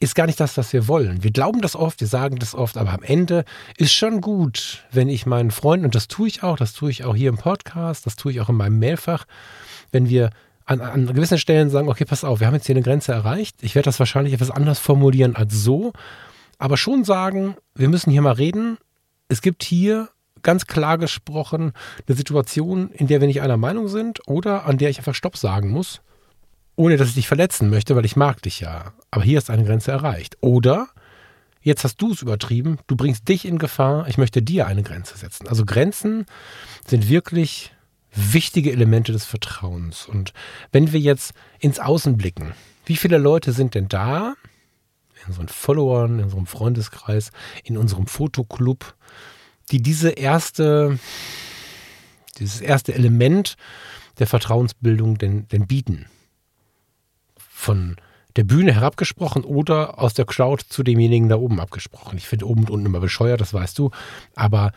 [0.00, 1.22] ist gar nicht das, was wir wollen.
[1.22, 3.44] Wir glauben das oft, wir sagen das oft, aber am Ende
[3.76, 7.04] ist schon gut, wenn ich meinen Freunden, und das tue ich auch, das tue ich
[7.04, 9.24] auch hier im Podcast, das tue ich auch in meinem Mailfach,
[9.92, 10.30] wenn wir
[10.66, 13.56] an, an gewissen Stellen sagen, okay, pass auf, wir haben jetzt hier eine Grenze erreicht.
[13.62, 15.92] Ich werde das wahrscheinlich etwas anders formulieren als so,
[16.58, 18.78] aber schon sagen, wir müssen hier mal reden.
[19.28, 20.08] Es gibt hier
[20.46, 21.72] ganz klar gesprochen
[22.06, 25.36] eine Situation, in der wir nicht einer Meinung sind oder an der ich einfach Stopp
[25.36, 26.02] sagen muss,
[26.76, 28.92] ohne dass ich dich verletzen möchte, weil ich mag dich ja.
[29.10, 30.36] Aber hier ist eine Grenze erreicht.
[30.42, 30.86] Oder
[31.62, 35.18] jetzt hast du es übertrieben, du bringst dich in Gefahr, ich möchte dir eine Grenze
[35.18, 35.48] setzen.
[35.48, 36.26] Also Grenzen
[36.86, 37.74] sind wirklich
[38.14, 40.06] wichtige Elemente des Vertrauens.
[40.06, 40.32] Und
[40.70, 42.54] wenn wir jetzt ins Außen blicken,
[42.84, 44.34] wie viele Leute sind denn da,
[45.22, 47.32] in unseren Followern, in unserem Freundeskreis,
[47.64, 48.94] in unserem Fotoclub,
[49.70, 50.98] die diese erste,
[52.38, 53.56] dieses erste Element
[54.18, 56.06] der Vertrauensbildung denn, denn bieten.
[57.36, 57.96] Von
[58.36, 62.18] der Bühne herabgesprochen oder aus der Crowd zu demjenigen da oben abgesprochen.
[62.18, 63.90] Ich finde oben und unten immer bescheuert, das weißt du.
[64.34, 64.72] Aber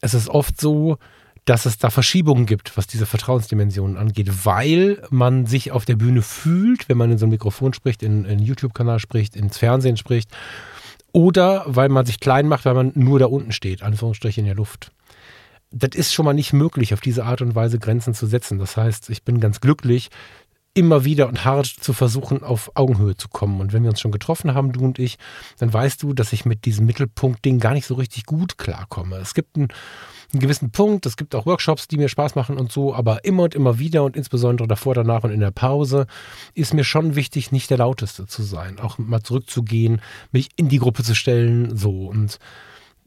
[0.00, 0.98] es ist oft so,
[1.46, 6.20] dass es da Verschiebungen gibt, was diese Vertrauensdimensionen angeht, weil man sich auf der Bühne
[6.20, 10.30] fühlt, wenn man in so ein Mikrofon spricht, in einen YouTube-Kanal spricht, ins Fernsehen spricht
[11.12, 14.54] oder weil man sich klein macht, weil man nur da unten steht, Anführungsstriche in der
[14.54, 14.92] Luft.
[15.70, 18.58] Das ist schon mal nicht möglich, auf diese Art und Weise Grenzen zu setzen.
[18.58, 20.10] Das heißt, ich bin ganz glücklich,
[20.74, 23.60] immer wieder und hart zu versuchen, auf Augenhöhe zu kommen.
[23.60, 25.18] Und wenn wir uns schon getroffen haben, du und ich,
[25.58, 29.16] dann weißt du, dass ich mit diesem Mittelpunkt-Ding gar nicht so richtig gut klarkomme.
[29.16, 29.68] Es gibt einen,
[30.32, 33.44] einen, gewissen Punkt, es gibt auch Workshops, die mir Spaß machen und so, aber immer
[33.44, 36.06] und immer wieder und insbesondere davor, danach und in der Pause
[36.54, 38.78] ist mir schon wichtig, nicht der Lauteste zu sein.
[38.78, 40.00] Auch mal zurückzugehen,
[40.32, 42.06] mich in die Gruppe zu stellen, so.
[42.06, 42.38] Und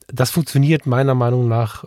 [0.08, 1.86] das funktioniert meiner Meinung nach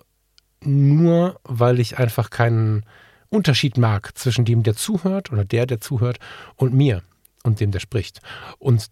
[0.61, 2.85] nur, weil ich einfach keinen
[3.29, 6.18] Unterschied mag zwischen dem, der zuhört oder der, der zuhört
[6.57, 7.03] und mir
[7.42, 8.20] und dem, der spricht.
[8.59, 8.87] Und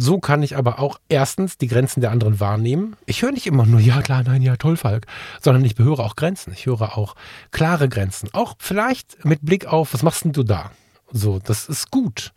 [0.00, 2.96] So kann ich aber auch erstens die Grenzen der anderen wahrnehmen.
[3.04, 5.06] Ich höre nicht immer nur, ja klar, nein, ja toll, Falk,
[5.40, 6.52] sondern ich behöre auch Grenzen.
[6.52, 7.16] Ich höre auch
[7.50, 8.28] klare Grenzen.
[8.32, 10.70] Auch vielleicht mit Blick auf, was machst denn du da?
[11.10, 12.32] So, das ist gut.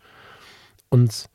[0.88, 1.26] Und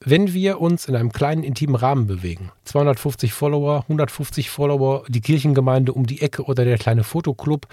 [0.00, 5.94] wenn wir uns in einem kleinen, intimen Rahmen bewegen, 250 Follower, 150 Follower, die Kirchengemeinde
[5.94, 7.68] um die Ecke oder der kleine Fotoclub,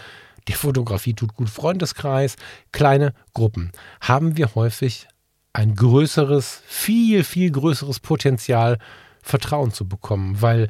[0.47, 2.37] der Fotografie tut gut, Freundeskreis,
[2.71, 5.09] kleine Gruppen, haben wir häufig
[5.53, 8.77] ein größeres, viel, viel größeres Potenzial,
[9.21, 10.69] Vertrauen zu bekommen, weil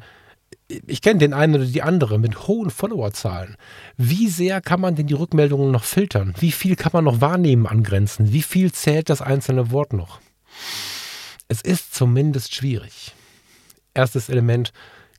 [0.86, 3.56] ich kenne den einen oder die andere mit hohen Followerzahlen.
[3.96, 6.34] Wie sehr kann man denn die Rückmeldungen noch filtern?
[6.38, 8.32] Wie viel kann man noch wahrnehmen an Grenzen?
[8.32, 10.20] Wie viel zählt das einzelne Wort noch?
[11.48, 13.12] Es ist zumindest schwierig.
[13.94, 14.72] Erstes Element,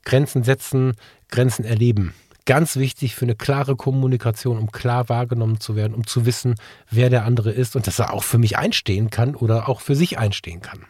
[0.04, 0.94] Grenzen setzen,
[1.30, 2.14] Grenzen erleben.
[2.46, 6.56] Ganz wichtig für eine klare Kommunikation, um klar wahrgenommen zu werden, um zu wissen,
[6.90, 9.96] wer der andere ist und dass er auch für mich einstehen kann oder auch für
[9.96, 10.86] sich einstehen kann.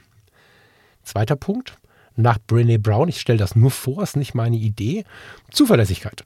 [1.04, 1.78] Zweiter Punkt,
[2.16, 5.04] nach Brené Brown, ich stelle das nur vor, ist nicht meine Idee,
[5.52, 6.24] Zuverlässigkeit.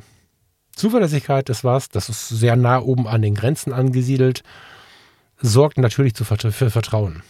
[0.72, 4.44] Zuverlässigkeit ist was, das ist sehr nah oben an den Grenzen angesiedelt,
[5.40, 7.24] sorgt natürlich für Vertrauen.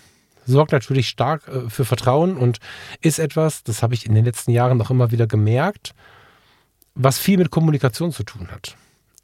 [0.46, 2.60] Sorgt natürlich stark äh, für Vertrauen und
[3.02, 5.94] ist etwas, das habe ich in den letzten Jahren noch immer wieder gemerkt,
[6.98, 8.76] was viel mit Kommunikation zu tun hat.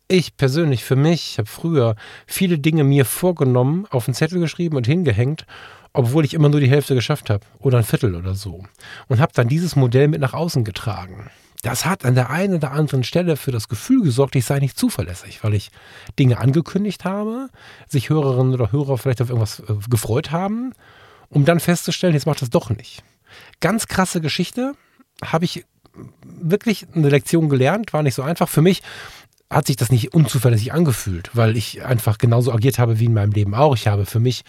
[0.08, 1.96] Ich persönlich, für mich, habe früher
[2.28, 5.46] viele Dinge mir vorgenommen, auf einen Zettel geschrieben und hingehängt,
[5.92, 8.64] obwohl ich immer nur die Hälfte geschafft habe oder ein Viertel oder so.
[9.08, 11.30] Und habe dann dieses Modell mit nach außen getragen.
[11.64, 14.78] Das hat an der einen oder anderen Stelle für das Gefühl gesorgt, ich sei nicht
[14.78, 15.72] zuverlässig, weil ich
[16.20, 17.48] Dinge angekündigt habe,
[17.88, 20.74] sich Hörerinnen oder Hörer vielleicht auf irgendwas äh, gefreut haben,
[21.30, 23.04] um dann festzustellen, jetzt macht das doch nicht.
[23.62, 24.74] Ganz krasse Geschichte,
[25.24, 25.66] habe ich
[26.24, 28.50] wirklich eine Lektion gelernt, war nicht so einfach.
[28.50, 28.82] Für mich
[29.50, 33.32] hat sich das nicht unzuverlässig angefühlt, weil ich einfach genauso agiert habe wie in meinem
[33.32, 33.76] Leben auch.
[33.76, 34.44] Ich habe für mich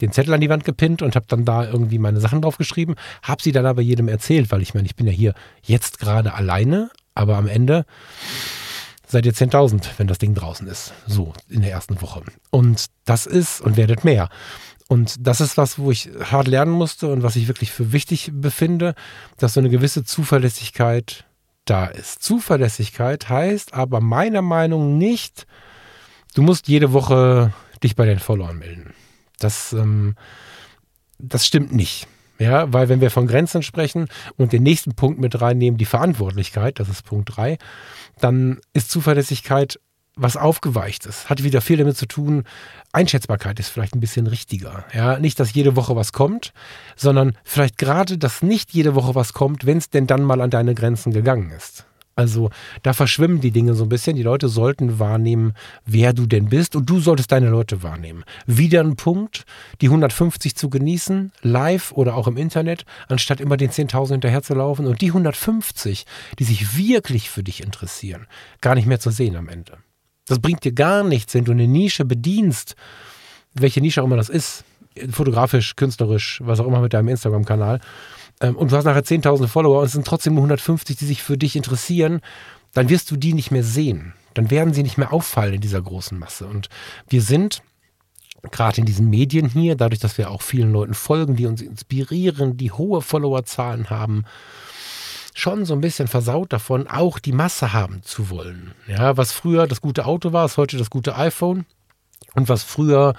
[0.00, 3.42] den Zettel an die Wand gepinnt und habe dann da irgendwie meine Sachen draufgeschrieben, habe
[3.42, 6.90] sie dann aber jedem erzählt, weil ich meine, ich bin ja hier jetzt gerade alleine,
[7.14, 7.86] aber am Ende
[9.06, 10.92] seid ihr 10.000, wenn das Ding draußen ist.
[11.06, 12.22] So, in der ersten Woche.
[12.50, 14.28] Und das ist, und werdet mehr.
[14.88, 18.30] Und das ist was, wo ich hart lernen musste und was ich wirklich für wichtig
[18.34, 18.94] befinde,
[19.38, 21.24] dass so eine gewisse Zuverlässigkeit
[21.64, 22.22] da ist.
[22.22, 25.46] Zuverlässigkeit heißt aber meiner Meinung nach nicht,
[26.34, 28.94] du musst jede Woche dich bei den Followern melden.
[29.38, 30.14] Das, ähm,
[31.18, 32.06] das stimmt nicht.
[32.38, 36.80] Ja, weil wenn wir von Grenzen sprechen und den nächsten Punkt mit reinnehmen, die Verantwortlichkeit,
[36.80, 37.58] das ist Punkt 3,
[38.18, 39.78] dann ist Zuverlässigkeit
[40.16, 41.28] was aufgeweicht ist.
[41.28, 42.44] Hat wieder viel damit zu tun.
[42.92, 44.84] Einschätzbarkeit ist vielleicht ein bisschen richtiger.
[44.92, 46.52] Ja, nicht, dass jede Woche was kommt,
[46.96, 50.50] sondern vielleicht gerade, dass nicht jede Woche was kommt, wenn es denn dann mal an
[50.50, 51.86] deine Grenzen gegangen ist.
[52.16, 52.50] Also
[52.82, 54.16] da verschwimmen die Dinge so ein bisschen.
[54.16, 58.24] Die Leute sollten wahrnehmen, wer du denn bist und du solltest deine Leute wahrnehmen.
[58.46, 59.44] Wieder ein Punkt,
[59.80, 65.00] die 150 zu genießen, live oder auch im Internet, anstatt immer den 10.000 hinterherzulaufen und
[65.00, 66.06] die 150,
[66.38, 68.26] die sich wirklich für dich interessieren,
[68.60, 69.78] gar nicht mehr zu sehen am Ende.
[70.26, 72.76] Das bringt dir gar nichts, wenn du eine Nische bedienst,
[73.54, 74.64] welche Nische auch immer das ist,
[75.10, 77.80] fotografisch, künstlerisch, was auch immer mit deinem Instagram-Kanal,
[78.40, 81.22] ähm, und du hast nachher 10.000 Follower und es sind trotzdem nur 150, die sich
[81.22, 82.20] für dich interessieren,
[82.72, 84.14] dann wirst du die nicht mehr sehen.
[84.34, 86.46] Dann werden sie nicht mehr auffallen in dieser großen Masse.
[86.46, 86.68] Und
[87.08, 87.62] wir sind
[88.50, 92.56] gerade in diesen Medien hier, dadurch, dass wir auch vielen Leuten folgen, die uns inspirieren,
[92.56, 94.24] die hohe Followerzahlen haben,
[95.34, 98.72] schon so ein bisschen versaut davon, auch die Masse haben zu wollen.
[98.86, 101.66] Ja, was früher das gute Auto war, ist heute das gute iPhone.
[102.34, 103.14] Und was früher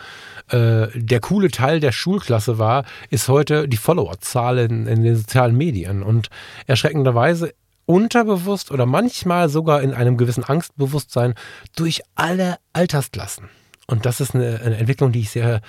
[0.49, 5.55] äh, der coole Teil der Schulklasse war, ist heute die Followerzahl in, in den sozialen
[5.55, 6.03] Medien.
[6.03, 6.29] Und
[6.67, 7.53] erschreckenderweise
[7.85, 11.35] unterbewusst oder manchmal sogar in einem gewissen Angstbewusstsein
[11.75, 13.49] durch alle Altersklassen.
[13.87, 15.61] Und das ist eine, eine Entwicklung, die ich sehr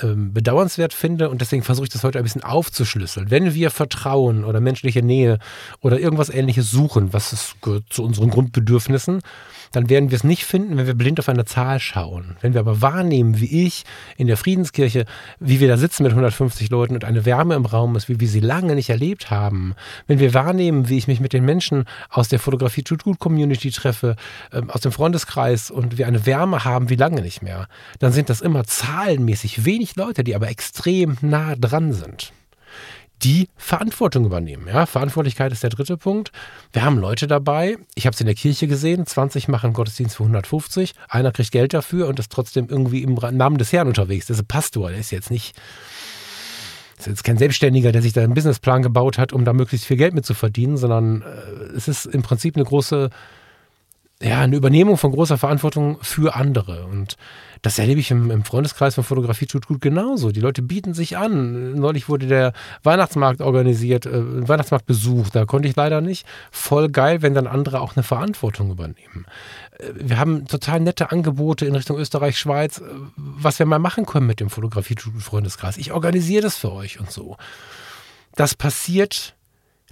[0.00, 1.28] ähm, bedauernswert finde.
[1.28, 3.30] Und deswegen versuche ich das heute ein bisschen aufzuschlüsseln.
[3.30, 5.38] Wenn wir Vertrauen oder menschliche Nähe
[5.80, 9.20] oder irgendwas Ähnliches suchen, was gehört zu unseren Grundbedürfnissen,
[9.72, 12.36] dann werden wir es nicht finden, wenn wir blind auf eine Zahl schauen.
[12.40, 13.84] Wenn wir aber wahrnehmen, wie ich
[14.16, 15.04] in der Friedenskirche,
[15.40, 18.28] wie wir da sitzen mit 150 Leuten und eine Wärme im Raum ist, wie wir
[18.28, 19.74] sie lange nicht erlebt haben.
[20.06, 23.70] Wenn wir wahrnehmen, wie ich mich mit den Menschen aus der Fotografie Tut Gut Community
[23.70, 24.16] treffe,
[24.52, 28.30] äh, aus dem Freundeskreis und wir eine Wärme haben wie lange nicht mehr, dann sind
[28.30, 32.32] das immer zahlenmäßig wenig Leute, die aber extrem nah dran sind
[33.22, 34.68] die Verantwortung übernehmen.
[34.68, 36.30] Ja, Verantwortlichkeit ist der dritte Punkt.
[36.72, 40.22] Wir haben Leute dabei, ich habe es in der Kirche gesehen, 20 machen Gottesdienst für
[40.22, 44.26] 150, einer kriegt Geld dafür und ist trotzdem irgendwie im Namen des Herrn unterwegs.
[44.26, 45.56] Das ist ein Pastor, der ist jetzt nicht,
[46.98, 49.96] ist jetzt kein Selbstständiger, der sich da einen Businessplan gebaut hat, um da möglichst viel
[49.96, 53.10] Geld mit zu verdienen, sondern äh, es ist im Prinzip eine große
[54.20, 56.86] ja, eine Übernehmung von großer Verantwortung für andere.
[56.86, 57.16] Und
[57.62, 60.32] das erlebe ich im, im, Freundeskreis von Fotografie tut gut genauso.
[60.32, 61.74] Die Leute bieten sich an.
[61.74, 62.52] Neulich wurde der
[62.82, 66.26] Weihnachtsmarkt organisiert, äh, Weihnachtsmarktbesuch, da konnte ich leider nicht.
[66.50, 69.26] Voll geil, wenn dann andere auch eine Verantwortung übernehmen.
[69.78, 72.84] Äh, wir haben total nette Angebote in Richtung Österreich, Schweiz, äh,
[73.16, 75.76] was wir mal machen können mit dem Fotografie tut gut Freundeskreis.
[75.76, 77.36] Ich organisiere das für euch und so.
[78.34, 79.36] Das passiert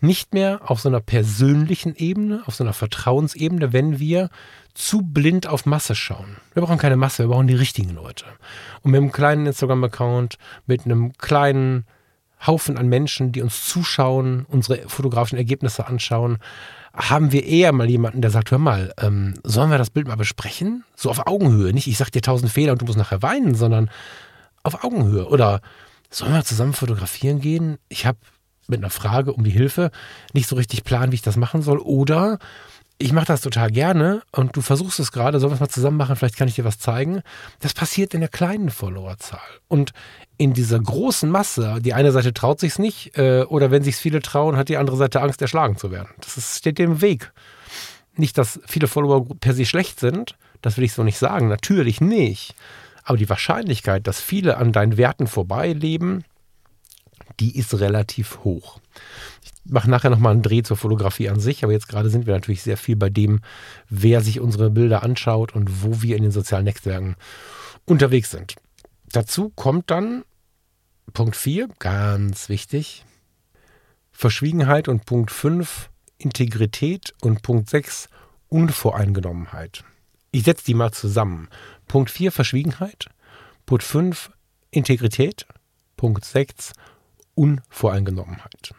[0.01, 4.29] nicht mehr auf so einer persönlichen Ebene, auf so einer Vertrauensebene, wenn wir
[4.75, 6.37] zu blind auf Masse schauen.
[6.53, 8.27] Wir brauchen keine Masse, wir brauchen die richtigen Leute.
[8.83, 11.87] Und mit einem kleinen Instagram-Account, mit einem kleinen
[12.47, 16.39] Haufen an Menschen, die uns zuschauen, unsere fotografischen Ergebnisse anschauen,
[16.93, 20.17] haben wir eher mal jemanden, der sagt, hör mal, ähm, sollen wir das Bild mal
[20.17, 20.85] besprechen?
[20.95, 21.73] So auf Augenhöhe.
[21.73, 23.91] Nicht, ich sag dir tausend Fehler und du musst nachher weinen, sondern
[24.63, 25.27] auf Augenhöhe.
[25.27, 25.61] Oder
[26.11, 27.79] sollen wir zusammen fotografieren gehen?
[27.89, 28.19] Ich habe
[28.69, 29.91] mit einer Frage um die Hilfe
[30.33, 31.79] nicht so richtig planen, wie ich das machen soll.
[31.79, 32.39] Oder
[32.99, 35.99] ich mache das total gerne und du versuchst es gerade, sollen wir es mal zusammen
[35.99, 37.23] machen, vielleicht kann ich dir was zeigen.
[37.61, 39.41] Das passiert in der kleinen Followerzahl.
[39.69, 39.93] Und
[40.39, 44.23] in dieser großen Masse, die eine Seite traut sich's nicht, äh, oder wenn sich viele
[44.23, 46.09] trauen, hat die andere Seite Angst, erschlagen zu werden.
[46.21, 47.33] Das ist, steht dem Weg.
[48.15, 52.01] Nicht, dass viele Follower per se schlecht sind, das will ich so nicht sagen, natürlich
[52.01, 52.55] nicht.
[53.05, 56.25] Aber die Wahrscheinlichkeit, dass viele an deinen Werten vorbeileben,
[57.41, 58.81] die ist relativ hoch.
[59.43, 62.35] Ich mache nachher nochmal einen Dreh zur Fotografie an sich, aber jetzt gerade sind wir
[62.35, 63.41] natürlich sehr viel bei dem,
[63.89, 67.17] wer sich unsere Bilder anschaut und wo wir in den sozialen Netzwerken
[67.85, 68.55] unterwegs sind.
[69.11, 70.25] Dazu kommt dann
[71.13, 73.05] Punkt 4, ganz wichtig,
[74.11, 78.09] Verschwiegenheit und Punkt 5, Integrität und Punkt 6,
[78.49, 79.85] Unvoreingenommenheit.
[80.31, 81.49] Ich setze die mal zusammen.
[81.87, 83.09] Punkt 4, Verschwiegenheit.
[83.65, 84.31] Punkt 5,
[84.71, 85.47] Integrität.
[85.97, 86.73] Punkt 6,
[87.37, 88.75] Unvoreingenommenheit.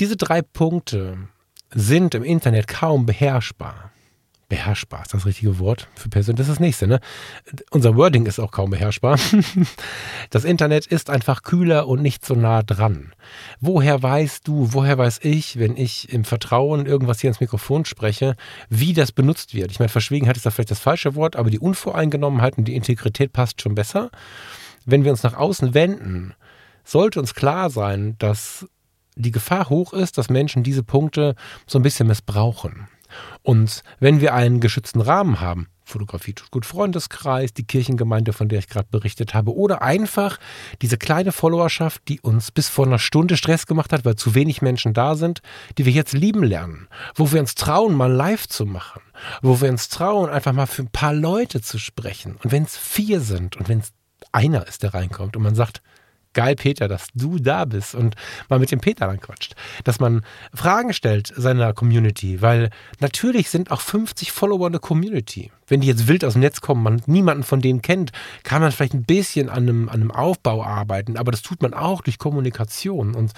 [0.00, 1.28] Diese drei Punkte
[1.72, 3.92] sind im Internet kaum beherrschbar.
[4.48, 6.34] Beherrschbar ist das richtige Wort für Person.
[6.34, 7.00] Das ist das nächste, ne?
[7.70, 9.18] Unser Wording ist auch kaum beherrschbar.
[10.30, 13.12] Das Internet ist einfach kühler und nicht so nah dran.
[13.60, 18.36] Woher weißt du, woher weiß ich, wenn ich im Vertrauen irgendwas hier ins Mikrofon spreche,
[18.68, 19.70] wie das benutzt wird?
[19.70, 23.32] Ich meine, Verschwiegenheit ist da vielleicht das falsche Wort, aber die Unvoreingenommenheit und die Integrität
[23.32, 24.10] passt schon besser.
[24.84, 26.34] Wenn wir uns nach außen wenden,
[26.88, 28.66] sollte uns klar sein, dass
[29.14, 31.34] die Gefahr hoch ist, dass Menschen diese Punkte
[31.66, 32.88] so ein bisschen missbrauchen.
[33.42, 38.58] Und wenn wir einen geschützten Rahmen haben, Fotografie tut gut Freundeskreis, die Kirchengemeinde, von der
[38.58, 40.38] ich gerade berichtet habe, oder einfach
[40.82, 44.60] diese kleine Followerschaft, die uns bis vor einer Stunde Stress gemacht hat, weil zu wenig
[44.60, 45.40] Menschen da sind,
[45.78, 49.00] die wir jetzt lieben lernen, wo wir uns trauen, mal live zu machen,
[49.40, 52.36] wo wir uns trauen, einfach mal für ein paar Leute zu sprechen.
[52.42, 53.92] Und wenn es vier sind und wenn es
[54.32, 55.80] einer ist, der reinkommt und man sagt,
[56.38, 58.14] geil, Peter, dass du da bist und
[58.48, 59.56] mal mit dem Peter dann quatscht.
[59.82, 60.22] Dass man
[60.54, 62.70] Fragen stellt seiner Community, weil
[63.00, 66.82] natürlich sind auch 50 Follower eine Community wenn die jetzt wild aus dem Netz kommen,
[66.82, 68.10] man niemanden von denen kennt,
[68.42, 71.74] kann man vielleicht ein bisschen an einem, an einem Aufbau arbeiten, aber das tut man
[71.74, 73.14] auch durch Kommunikation.
[73.14, 73.32] Und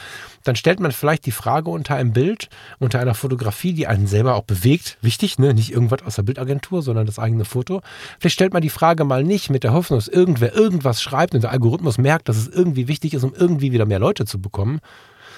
[0.45, 4.35] dann stellt man vielleicht die Frage unter einem Bild, unter einer Fotografie, die einen selber
[4.35, 4.97] auch bewegt.
[5.03, 5.53] Wichtig, ne?
[5.55, 7.83] Nicht irgendwas aus der Bildagentur, sondern das eigene Foto.
[8.19, 11.43] Vielleicht stellt man die Frage mal nicht mit der Hoffnung, dass irgendwer irgendwas schreibt und
[11.43, 14.81] der Algorithmus merkt, dass es irgendwie wichtig ist, um irgendwie wieder mehr Leute zu bekommen,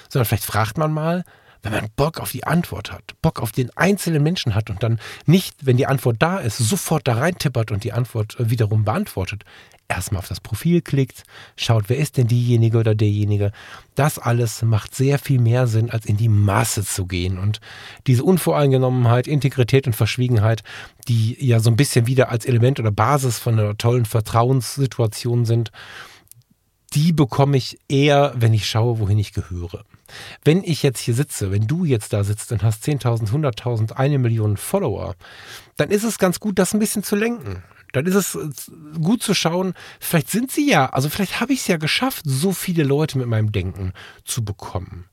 [0.09, 1.24] sondern vielleicht fragt man mal,
[1.62, 4.98] wenn man Bock auf die Antwort hat, Bock auf den einzelnen Menschen hat und dann
[5.27, 9.44] nicht, wenn die Antwort da ist, sofort da reintippert und die Antwort äh, wiederum beantwortet,
[9.88, 11.25] erstmal auf das Profil klickt,
[11.57, 13.53] schaut, wer ist denn diejenige oder derjenige.
[13.94, 17.38] Das alles macht sehr viel mehr Sinn, als in die Masse zu gehen.
[17.38, 17.61] Und
[18.07, 20.62] diese Unvoreingenommenheit, Integrität und Verschwiegenheit,
[21.09, 25.70] die ja so ein bisschen wieder als Element oder Basis von einer tollen Vertrauenssituation sind,
[26.94, 29.85] die bekomme ich eher, wenn ich schaue, wohin ich gehöre.
[30.44, 34.18] Wenn ich jetzt hier sitze, wenn du jetzt da sitzt und hast 10.000, 100.000, eine
[34.18, 35.14] Million Follower,
[35.77, 37.62] dann ist es ganz gut, das ein bisschen zu lenken.
[37.92, 38.48] Dann ist es äh,
[39.01, 42.53] gut zu schauen, vielleicht sind sie ja, also vielleicht habe ich es ja geschafft, so
[42.53, 43.92] viele Leute mit meinem Denken
[44.25, 45.05] zu bekommen.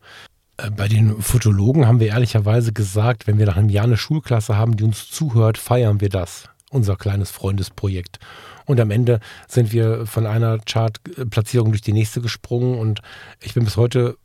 [0.58, 4.58] Äh, bei den Fotologen haben wir ehrlicherweise gesagt, wenn wir nach einem Jahr eine Schulklasse
[4.58, 8.20] haben, die uns zuhört, feiern wir das, unser kleines Freundesprojekt.
[8.66, 13.02] Und am Ende sind wir von einer Chartplatzierung durch die nächste gesprungen und
[13.42, 14.18] ich bin bis heute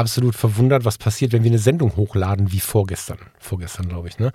[0.00, 3.18] absolut verwundert, was passiert, wenn wir eine Sendung hochladen wie vorgestern.
[3.38, 4.32] Vorgestern, glaube ich, ne?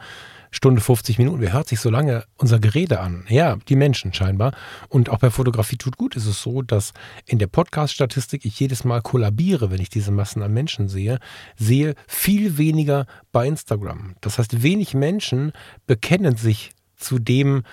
[0.52, 1.42] Stunde 50 Minuten.
[1.42, 3.26] Wer hört sich so lange unser Gerede an?
[3.28, 4.54] Ja, die Menschen scheinbar.
[4.88, 6.94] Und auch bei Fotografie tut gut ist es so, dass
[7.26, 11.20] in der Podcast-Statistik ich jedes Mal kollabiere, wenn ich diese Massen an Menschen sehe,
[11.58, 14.16] sehe viel weniger bei Instagram.
[14.22, 15.52] Das heißt, wenig Menschen
[15.88, 17.64] bekennen sich zu dem,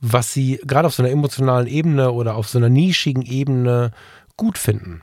[0.00, 3.90] was sie gerade auf so einer emotionalen Ebene oder auf so einer nischigen Ebene
[4.38, 5.02] gut finden.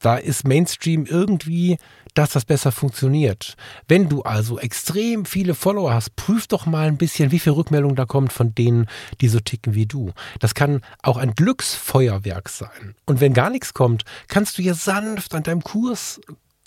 [0.00, 1.78] Da ist Mainstream irgendwie
[2.14, 3.56] das, was besser funktioniert.
[3.86, 7.94] Wenn du also extrem viele Follower hast, prüf doch mal ein bisschen, wie viel Rückmeldung
[7.94, 8.86] da kommt von denen,
[9.20, 10.12] die so ticken wie du.
[10.40, 12.94] Das kann auch ein Glücksfeuerwerk sein.
[13.06, 16.20] Und wenn gar nichts kommt, kannst du ja sanft an deinem Kurs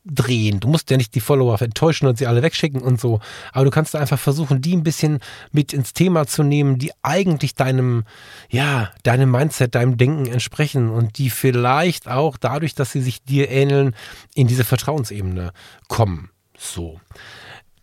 [0.05, 0.59] drehen.
[0.59, 3.19] Du musst ja nicht die Follower enttäuschen und sie alle wegschicken und so.
[3.51, 5.19] Aber du kannst einfach versuchen, die ein bisschen
[5.51, 8.03] mit ins Thema zu nehmen, die eigentlich deinem,
[8.49, 13.49] ja, deinem Mindset, deinem Denken entsprechen und die vielleicht auch dadurch, dass sie sich dir
[13.49, 13.95] ähneln,
[14.33, 15.51] in diese Vertrauensebene
[15.87, 16.29] kommen.
[16.57, 16.99] So.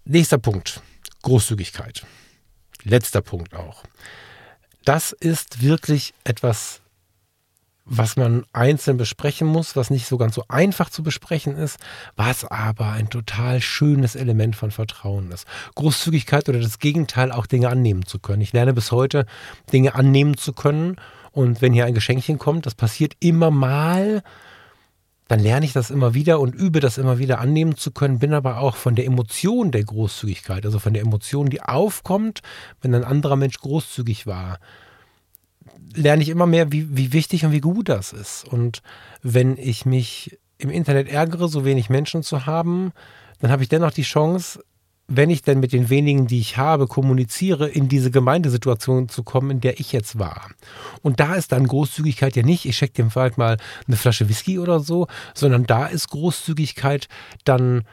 [0.04, 0.82] Nächster Punkt.
[1.22, 2.06] Großzügigkeit.
[2.82, 3.84] Letzter Punkt auch.
[4.84, 6.80] Das ist wirklich etwas
[7.88, 11.78] was man einzeln besprechen muss, was nicht so ganz so einfach zu besprechen ist,
[12.16, 15.46] was aber ein total schönes Element von Vertrauen ist.
[15.74, 18.42] Großzügigkeit oder das Gegenteil, auch Dinge annehmen zu können.
[18.42, 19.26] Ich lerne bis heute,
[19.72, 20.96] Dinge annehmen zu können.
[21.32, 24.22] Und wenn hier ein Geschenkchen kommt, das passiert immer mal,
[25.28, 28.32] dann lerne ich das immer wieder und übe das immer wieder annehmen zu können, bin
[28.32, 32.40] aber auch von der Emotion der Großzügigkeit, also von der Emotion, die aufkommt,
[32.80, 34.58] wenn ein anderer Mensch großzügig war,
[35.94, 38.44] lerne ich immer mehr, wie, wie wichtig und wie gut das ist.
[38.44, 38.82] Und
[39.22, 42.92] wenn ich mich im Internet ärgere, so wenig Menschen zu haben,
[43.40, 44.60] dann habe ich dennoch die Chance,
[45.10, 49.50] wenn ich denn mit den wenigen, die ich habe, kommuniziere, in diese Gemeindesituation zu kommen,
[49.50, 50.50] in der ich jetzt war.
[51.00, 53.56] Und da ist dann Großzügigkeit ja nicht, ich schenke dem Wald mal
[53.86, 57.08] eine Flasche Whisky oder so, sondern da ist Großzügigkeit
[57.44, 57.84] dann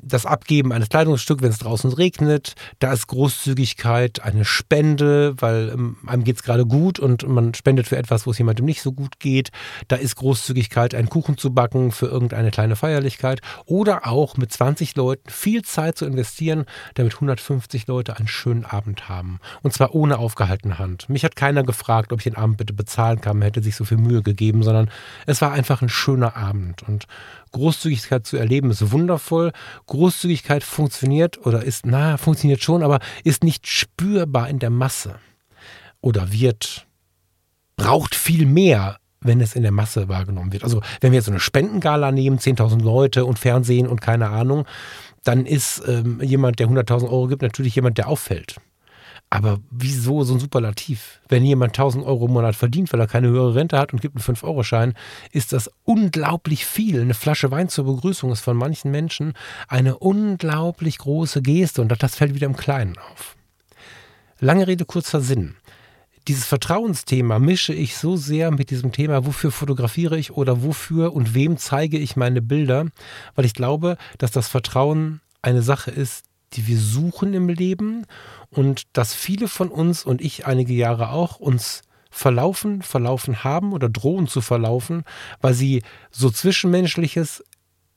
[0.00, 2.54] das Abgeben eines Kleidungsstücks, wenn es draußen regnet.
[2.78, 7.88] Da ist Großzügigkeit eine Spende, weil ähm, einem geht es gerade gut und man spendet
[7.88, 9.50] für etwas, wo es jemandem nicht so gut geht.
[9.88, 13.40] Da ist Großzügigkeit, einen Kuchen zu backen für irgendeine kleine Feierlichkeit.
[13.66, 16.64] Oder auch mit 20 Leuten viel Zeit zu investieren,
[16.94, 19.38] damit 150 Leute einen schönen Abend haben.
[19.62, 21.08] Und zwar ohne aufgehaltene Hand.
[21.08, 23.38] Mich hat keiner gefragt, ob ich den Abend bitte bezahlen kann.
[23.38, 24.90] Man hätte sich so viel Mühe gegeben, sondern
[25.26, 26.82] es war einfach ein schöner Abend.
[26.82, 27.06] Und
[27.54, 29.52] Großzügigkeit zu erleben ist wundervoll.
[29.86, 35.16] Großzügigkeit funktioniert oder ist, na, funktioniert schon, aber ist nicht spürbar in der Masse.
[36.00, 36.86] Oder wird,
[37.76, 40.64] braucht viel mehr, wenn es in der Masse wahrgenommen wird.
[40.64, 44.66] Also, wenn wir jetzt so eine Spendengala nehmen, 10.000 Leute und Fernsehen und keine Ahnung,
[45.22, 48.56] dann ist ähm, jemand, der 100.000 Euro gibt, natürlich jemand, der auffällt.
[49.34, 51.20] Aber wieso so ein Superlativ?
[51.28, 54.14] Wenn jemand 1000 Euro im Monat verdient, weil er keine höhere Rente hat und gibt
[54.14, 54.94] einen 5-Euro-Schein,
[55.32, 57.00] ist das unglaublich viel.
[57.00, 59.32] Eine Flasche Wein zur Begrüßung ist von manchen Menschen
[59.66, 63.34] eine unglaublich große Geste und das fällt wieder im Kleinen auf.
[64.38, 65.56] Lange Rede, kurzer Sinn.
[66.28, 71.34] Dieses Vertrauensthema mische ich so sehr mit diesem Thema, wofür fotografiere ich oder wofür und
[71.34, 72.86] wem zeige ich meine Bilder,
[73.34, 78.06] weil ich glaube, dass das Vertrauen eine Sache ist, die wir suchen im Leben
[78.50, 83.88] und dass viele von uns und ich einige Jahre auch uns verlaufen, verlaufen haben oder
[83.88, 85.02] drohen zu verlaufen,
[85.40, 85.82] weil sie
[86.12, 87.42] so Zwischenmenschliches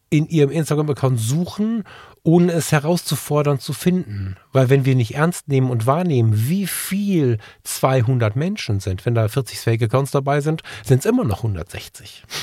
[0.09, 1.83] in ihrem Instagram-Account suchen
[2.27, 4.35] ohne es herauszufordern zu finden.
[4.51, 9.29] Weil wenn wir nicht ernst nehmen und wahrnehmen, wie viel 200 Menschen sind, wenn da
[9.29, 12.23] 40 Fake-Accounts dabei sind, sind es immer noch 160.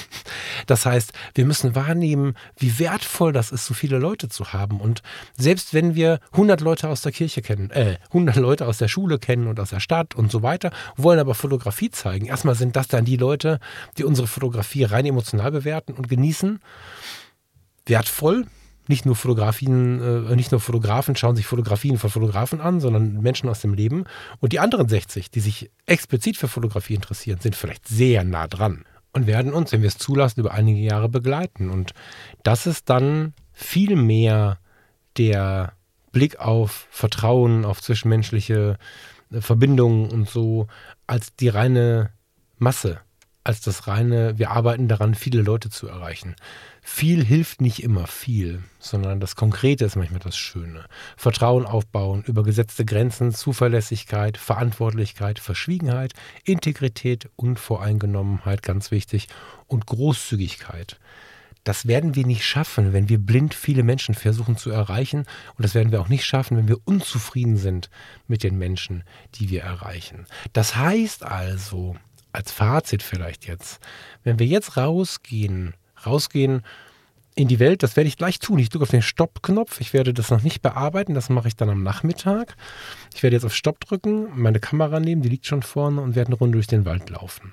[0.67, 4.81] Das heißt, wir müssen wahrnehmen, wie wertvoll das ist, so viele Leute zu haben.
[4.81, 5.03] Und
[5.37, 9.19] selbst wenn wir 100 Leute aus der Kirche kennen, äh, 100 Leute aus der Schule
[9.19, 12.27] kennen und aus der Stadt und so weiter, wollen aber Fotografie zeigen.
[12.27, 13.59] Erstmal sind das dann die Leute,
[13.99, 16.61] die unsere Fotografie rein emotional bewerten und genießen.
[17.87, 18.47] Wertvoll,
[18.87, 23.49] nicht nur Fotografien, äh, nicht nur Fotografen schauen sich Fotografien von Fotografen an, sondern Menschen
[23.49, 24.05] aus dem Leben.
[24.41, 28.85] Und die anderen 60, die sich explizit für Fotografie interessieren, sind vielleicht sehr nah dran
[29.13, 31.71] und werden uns, wenn wir es zulassen, über einige Jahre begleiten.
[31.71, 31.95] Und
[32.43, 34.59] das ist dann viel mehr
[35.17, 35.73] der
[36.13, 38.77] Blick auf Vertrauen, auf zwischenmenschliche
[39.33, 40.67] äh, Verbindungen und so,
[41.07, 42.11] als die reine
[42.59, 43.01] Masse,
[43.45, 46.35] als das reine, wir arbeiten daran, viele Leute zu erreichen.
[46.81, 50.87] Viel hilft nicht immer viel, sondern das Konkrete ist manchmal das Schöne.
[51.17, 56.15] Vertrauen aufbauen, über gesetzte Grenzen, Zuverlässigkeit, Verantwortlichkeit, Verschwiegenheit,
[56.45, 59.29] Integrität, Unvoreingenommenheit, ganz wichtig,
[59.67, 60.99] und Großzügigkeit.
[61.65, 65.21] Das werden wir nicht schaffen, wenn wir blind viele Menschen versuchen zu erreichen.
[65.57, 67.89] Und das werden wir auch nicht schaffen, wenn wir unzufrieden sind
[68.29, 69.03] mit den Menschen,
[69.35, 70.27] die wir erreichen.
[70.53, 71.97] Das heißt also,
[72.35, 73.81] als Fazit vielleicht jetzt,
[74.23, 75.75] wenn wir jetzt rausgehen
[76.07, 76.63] rausgehen
[77.35, 77.83] in die Welt.
[77.83, 78.59] Das werde ich gleich tun.
[78.59, 79.81] Ich drücke auf den Stopp-Knopf.
[79.81, 81.15] Ich werde das noch nicht bearbeiten.
[81.15, 82.57] Das mache ich dann am Nachmittag.
[83.15, 86.29] Ich werde jetzt auf Stopp drücken, meine Kamera nehmen, die liegt schon vorne und werde
[86.29, 87.53] eine Runde durch den Wald laufen.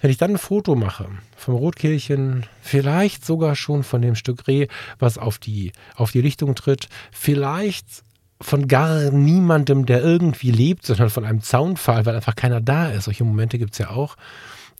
[0.00, 4.68] Wenn ich dann ein Foto mache vom Rotkehlchen, vielleicht sogar schon von dem Stück Reh,
[4.98, 7.86] was auf die, auf die Lichtung tritt, vielleicht
[8.40, 13.04] von gar niemandem, der irgendwie lebt, sondern von einem Zaunpfahl, weil einfach keiner da ist.
[13.04, 14.16] Solche Momente gibt es ja auch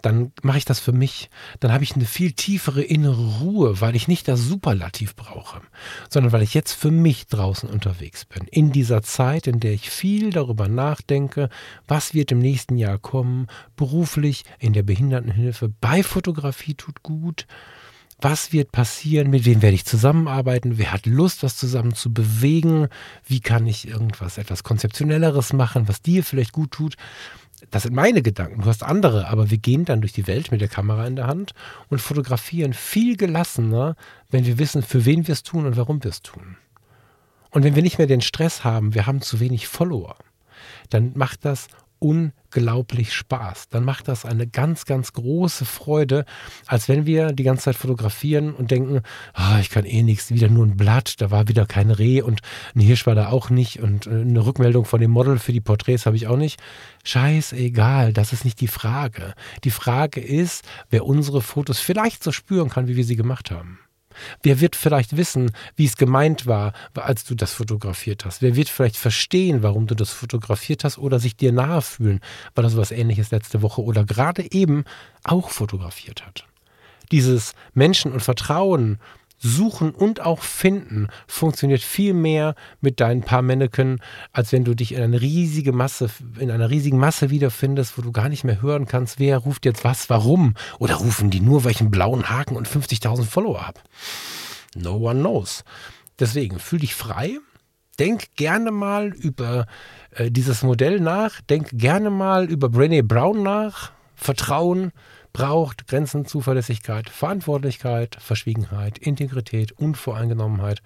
[0.03, 1.31] dann mache ich das für mich.
[1.61, 5.61] Dann habe ich eine viel tiefere innere Ruhe, weil ich nicht das Superlativ brauche,
[6.09, 8.47] sondern weil ich jetzt für mich draußen unterwegs bin.
[8.51, 11.49] In dieser Zeit, in der ich viel darüber nachdenke,
[11.87, 13.47] was wird im nächsten Jahr kommen,
[13.77, 17.47] beruflich, in der Behindertenhilfe, bei Fotografie tut gut
[18.23, 22.89] was wird passieren, mit wem werde ich zusammenarbeiten, wer hat Lust, was zusammen zu bewegen,
[23.27, 26.97] wie kann ich irgendwas etwas konzeptionelleres machen, was dir vielleicht gut tut.
[27.71, 30.61] Das sind meine Gedanken, du hast andere, aber wir gehen dann durch die Welt mit
[30.61, 31.53] der Kamera in der Hand
[31.89, 33.97] und fotografieren viel gelassener,
[34.31, 36.57] wenn wir wissen, für wen wir es tun und warum wir es tun.
[37.51, 40.17] Und wenn wir nicht mehr den Stress haben, wir haben zu wenig Follower,
[40.89, 41.69] dann macht das
[42.01, 43.69] unglaublich Spaß.
[43.69, 46.25] Dann macht das eine ganz, ganz große Freude,
[46.67, 49.03] als wenn wir die ganze Zeit fotografieren und denken,
[49.39, 52.41] oh, ich kann eh nichts, wieder nur ein Blatt, da war wieder kein Reh und
[52.75, 55.61] ein Hirsch war da auch nicht und äh, eine Rückmeldung von dem Model für die
[55.61, 56.61] Porträts habe ich auch nicht.
[57.05, 59.35] Scheißegal, das ist nicht die Frage.
[59.65, 63.79] Die Frage ist, wer unsere Fotos vielleicht so spüren kann, wie wir sie gemacht haben.
[64.43, 68.43] Wer wird vielleicht wissen, wie es gemeint war, als du das fotografiert hast?
[68.43, 72.21] Wer wird vielleicht verstehen, warum du das fotografiert hast oder sich dir nahe fühlen,
[72.55, 74.85] weil er sowas ähnliches letzte Woche oder gerade eben
[75.25, 76.47] auch fotografiert hat?
[77.13, 78.99] Dieses Menschen und Vertrauen
[79.43, 84.01] Suchen und auch Finden funktioniert viel mehr mit deinen paar Männchen,
[84.33, 88.13] als wenn du dich in eine riesige Masse, in einer riesigen Masse wiederfindest, wo du
[88.13, 90.55] gar nicht mehr hören kannst, wer ruft jetzt was, warum.
[90.79, 93.81] Oder rufen die nur, einen blauen Haken und 50.000 Follower habe.
[94.75, 95.65] No one knows.
[96.19, 97.39] Deswegen fühl dich frei.
[97.99, 99.67] Denk gerne mal über
[100.13, 101.41] äh, dieses Modell nach.
[101.43, 103.93] Denk gerne mal über Brené Brown nach.
[104.15, 104.93] Vertrauen,
[105.33, 110.83] braucht Grenzen, Zuverlässigkeit, Verantwortlichkeit, Verschwiegenheit, Integrität, Unvoreingenommenheit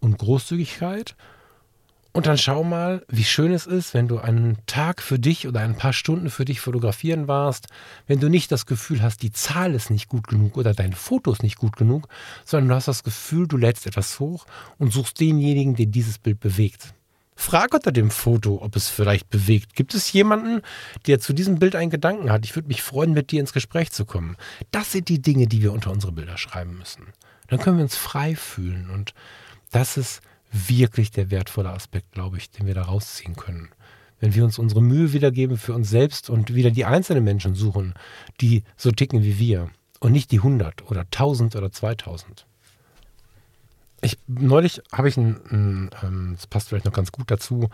[0.00, 1.16] und Großzügigkeit.
[2.12, 5.60] Und dann schau mal, wie schön es ist, wenn du einen Tag für dich oder
[5.60, 7.68] ein paar Stunden für dich fotografieren warst,
[8.06, 11.30] wenn du nicht das Gefühl hast, die Zahl ist nicht gut genug oder dein Foto
[11.30, 12.08] ist nicht gut genug,
[12.44, 14.46] sondern du hast das Gefühl, du lädst etwas hoch
[14.78, 16.94] und suchst denjenigen, der dieses Bild bewegt.
[17.40, 19.76] Frag unter dem Foto, ob es vielleicht bewegt.
[19.76, 20.60] Gibt es jemanden,
[21.06, 22.44] der zu diesem Bild einen Gedanken hat?
[22.44, 24.36] Ich würde mich freuen, mit dir ins Gespräch zu kommen.
[24.72, 27.06] Das sind die Dinge, die wir unter unsere Bilder schreiben müssen.
[27.46, 28.90] Dann können wir uns frei fühlen.
[28.90, 29.14] Und
[29.70, 30.20] das ist
[30.52, 33.68] wirklich der wertvolle Aspekt, glaube ich, den wir da rausziehen können.
[34.18, 37.94] Wenn wir uns unsere Mühe wiedergeben für uns selbst und wieder die einzelnen Menschen suchen,
[38.40, 39.70] die so ticken wie wir
[40.00, 42.46] und nicht die 100 oder 1000 oder 2000.
[44.00, 47.68] Ich, neulich habe ich ein, ein ähm, das passt vielleicht noch ganz gut dazu,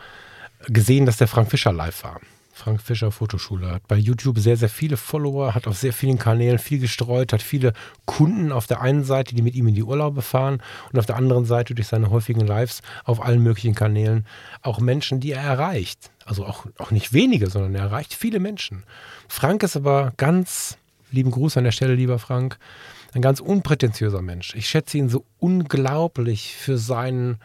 [0.66, 2.20] gesehen, dass der Frank Fischer live war.
[2.56, 6.60] Frank Fischer Fotoschule hat bei YouTube sehr, sehr viele Follower, hat auf sehr vielen Kanälen
[6.60, 7.72] viel gestreut, hat viele
[8.04, 10.62] Kunden auf der einen Seite, die mit ihm in die Urlaube fahren
[10.92, 14.24] und auf der anderen Seite durch seine häufigen Lives auf allen möglichen Kanälen
[14.62, 16.12] auch Menschen, die er erreicht.
[16.24, 18.84] Also auch, auch nicht wenige, sondern er erreicht viele Menschen.
[19.26, 20.78] Frank ist aber ganz,
[21.10, 22.58] lieben Gruß an der Stelle, lieber Frank,
[23.14, 24.54] ein ganz unprätentiöser Mensch.
[24.54, 27.38] Ich schätze ihn so unglaublich für seinen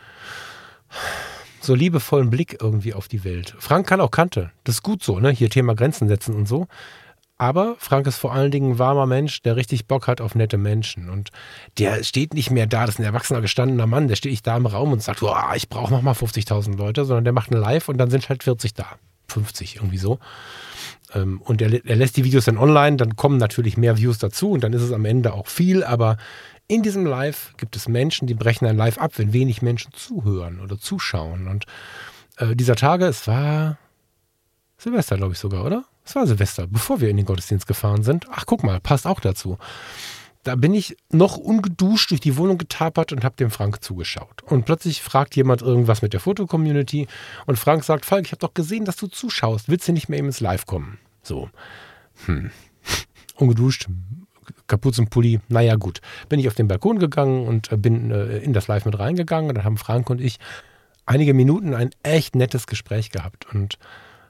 [1.61, 3.55] so liebevollen Blick irgendwie auf die Welt.
[3.59, 4.51] Frank kann auch Kante.
[4.63, 5.29] Das ist gut so, ne?
[5.29, 6.67] Hier Thema Grenzen setzen und so.
[7.37, 10.57] Aber Frank ist vor allen Dingen ein warmer Mensch, der richtig Bock hat auf nette
[10.57, 11.09] Menschen.
[11.09, 11.29] Und
[11.77, 14.57] der steht nicht mehr da, das ist ein erwachsener, gestandener Mann, der steht nicht da
[14.57, 15.21] im Raum und sagt,
[15.55, 18.73] ich brauche nochmal 50.000 Leute, sondern der macht ein Live und dann sind halt 40
[18.73, 18.87] da.
[19.29, 20.19] 50 irgendwie so.
[21.13, 24.51] Ähm, und er, er lässt die Videos dann online, dann kommen natürlich mehr Views dazu
[24.51, 26.17] und dann ist es am Ende auch viel, aber
[26.67, 30.59] in diesem Live gibt es Menschen, die brechen ein Live ab, wenn wenig Menschen zuhören
[30.59, 31.47] oder zuschauen.
[31.47, 31.65] Und
[32.37, 33.79] äh, dieser Tage, es war
[34.77, 35.85] Silvester, glaube ich sogar, oder?
[36.05, 38.27] Es war Silvester, bevor wir in den Gottesdienst gefahren sind.
[38.31, 39.57] Ach, guck mal, passt auch dazu.
[40.43, 44.41] Da bin ich noch ungeduscht durch die Wohnung getapert und habe dem Frank zugeschaut.
[44.43, 47.07] Und plötzlich fragt jemand irgendwas mit der Fotocommunity
[47.45, 49.67] und Frank sagt, Falk, ich habe doch gesehen, dass du zuschaust.
[49.67, 50.97] Willst du nicht mehr eben ins Live kommen?
[51.23, 51.49] So.
[52.25, 52.51] Hm.
[53.35, 53.87] Ungeduscht,
[54.67, 56.01] Kapuzenpulli, naja gut.
[56.29, 59.49] Bin ich auf den Balkon gegangen und äh, bin äh, in das Live mit reingegangen
[59.49, 60.39] und dann haben Frank und ich
[61.05, 63.77] einige Minuten ein echt nettes Gespräch gehabt und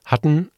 [0.06, 0.50] hatten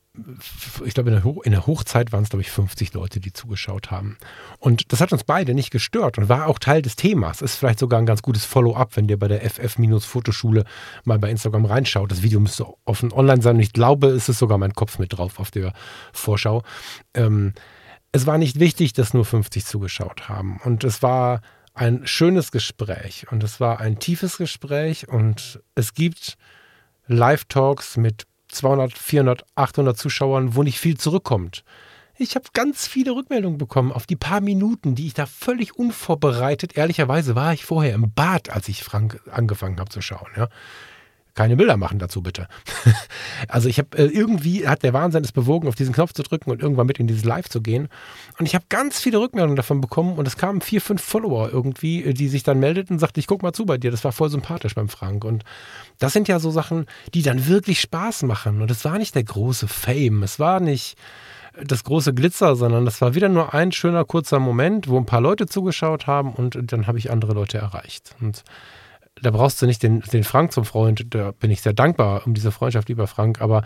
[0.85, 3.31] ich glaube, in der, Ho in der Hochzeit waren es, glaube ich, 50 Leute, die
[3.31, 4.17] zugeschaut haben.
[4.59, 7.41] Und das hat uns beide nicht gestört und war auch Teil des Themas.
[7.41, 10.65] Ist vielleicht sogar ein ganz gutes Follow-up, wenn ihr bei der FF-Fotoschule
[11.05, 12.11] mal bei Instagram reinschaut.
[12.11, 15.17] Das Video müsste offen online sein und ich glaube, es ist sogar mein Kopf mit
[15.17, 15.71] drauf auf der
[16.11, 16.63] Vorschau.
[17.13, 17.53] Ähm,
[18.11, 20.59] es war nicht wichtig, dass nur 50 zugeschaut haben.
[20.63, 21.39] Und es war
[21.73, 26.37] ein schönes Gespräch und es war ein tiefes Gespräch und es gibt
[27.07, 31.63] Live-Talks mit 200, 400, 800 Zuschauern, wo nicht viel zurückkommt.
[32.17, 36.77] Ich habe ganz viele Rückmeldungen bekommen auf die paar Minuten, die ich da völlig unvorbereitet,
[36.77, 40.29] ehrlicherweise war ich vorher im Bad, als ich Frank angefangen habe zu schauen.
[40.37, 40.47] Ja.
[41.33, 42.47] Keine Bilder machen dazu bitte.
[43.47, 46.51] also ich habe äh, irgendwie hat der Wahnsinn es bewogen, auf diesen Knopf zu drücken
[46.51, 47.87] und irgendwann mit in dieses Live zu gehen.
[48.37, 52.03] Und ich habe ganz viele Rückmeldungen davon bekommen und es kamen vier, fünf Follower irgendwie,
[52.03, 53.91] äh, die sich dann meldeten und sagten, ich guck mal zu bei dir.
[53.91, 55.23] Das war voll sympathisch beim Frank.
[55.23, 55.43] Und
[55.99, 58.61] das sind ja so Sachen, die dann wirklich Spaß machen.
[58.61, 60.23] Und es war nicht der große Fame.
[60.23, 60.97] Es war nicht
[61.63, 65.21] das große Glitzer, sondern das war wieder nur ein schöner kurzer Moment, wo ein paar
[65.21, 68.15] Leute zugeschaut haben und dann habe ich andere Leute erreicht.
[68.21, 68.43] Und
[69.21, 72.33] da brauchst du nicht den, den Frank zum Freund, da bin ich sehr dankbar um
[72.33, 73.63] diese Freundschaft, lieber Frank, aber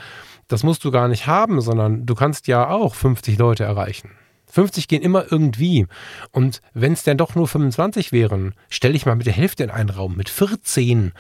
[0.48, 4.12] das musst du gar nicht haben, sondern du kannst ja auch 50 Leute erreichen.
[4.52, 5.88] 50 gehen immer irgendwie.
[6.32, 9.70] Und wenn es denn doch nur 25 wären, stell dich mal mit der Hälfte in
[9.70, 11.12] einen Raum, mit 14.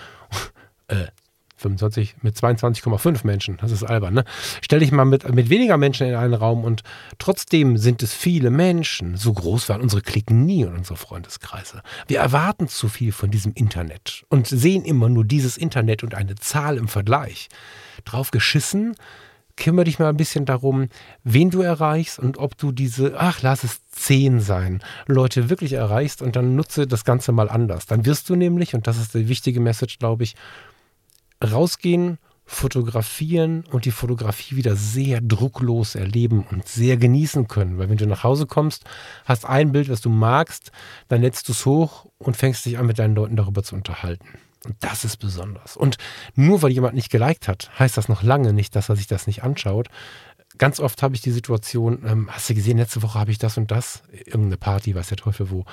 [0.87, 1.05] äh,
[1.57, 4.25] 25 mit 22,5 Menschen, das ist albern, ne?
[4.61, 6.83] Stell dich mal mit, mit weniger Menschen in einen Raum und
[7.17, 9.15] trotzdem sind es viele Menschen.
[9.15, 11.81] So groß waren unsere Klicken nie und unsere Freundeskreise.
[12.07, 16.35] Wir erwarten zu viel von diesem Internet und sehen immer nur dieses Internet und eine
[16.35, 17.47] Zahl im Vergleich.
[18.03, 18.95] Drauf geschissen,
[19.57, 20.89] kümmere dich mal ein bisschen darum,
[21.23, 26.21] wen du erreichst und ob du diese, ach, lass es zehn sein, Leute wirklich erreichst
[26.21, 27.85] und dann nutze das Ganze mal anders.
[27.85, 30.35] Dann wirst du nämlich, und das ist die wichtige Message, glaube ich,
[31.43, 37.79] rausgehen, fotografieren und die Fotografie wieder sehr drucklos erleben und sehr genießen können.
[37.79, 38.83] Weil wenn du nach Hause kommst,
[39.25, 40.71] hast ein Bild, was du magst,
[41.07, 44.27] dann lädst du es hoch und fängst dich an, mit deinen Leuten darüber zu unterhalten.
[44.63, 45.75] Und das ist besonders.
[45.75, 45.97] Und
[46.35, 49.27] nur weil jemand nicht geliked hat, heißt das noch lange nicht, dass er sich das
[49.27, 49.89] nicht anschaut.
[50.57, 53.57] Ganz oft habe ich die Situation, ähm, hast du gesehen, letzte Woche habe ich das
[53.57, 55.65] und das, irgendeine Party, weiß der Teufel wo.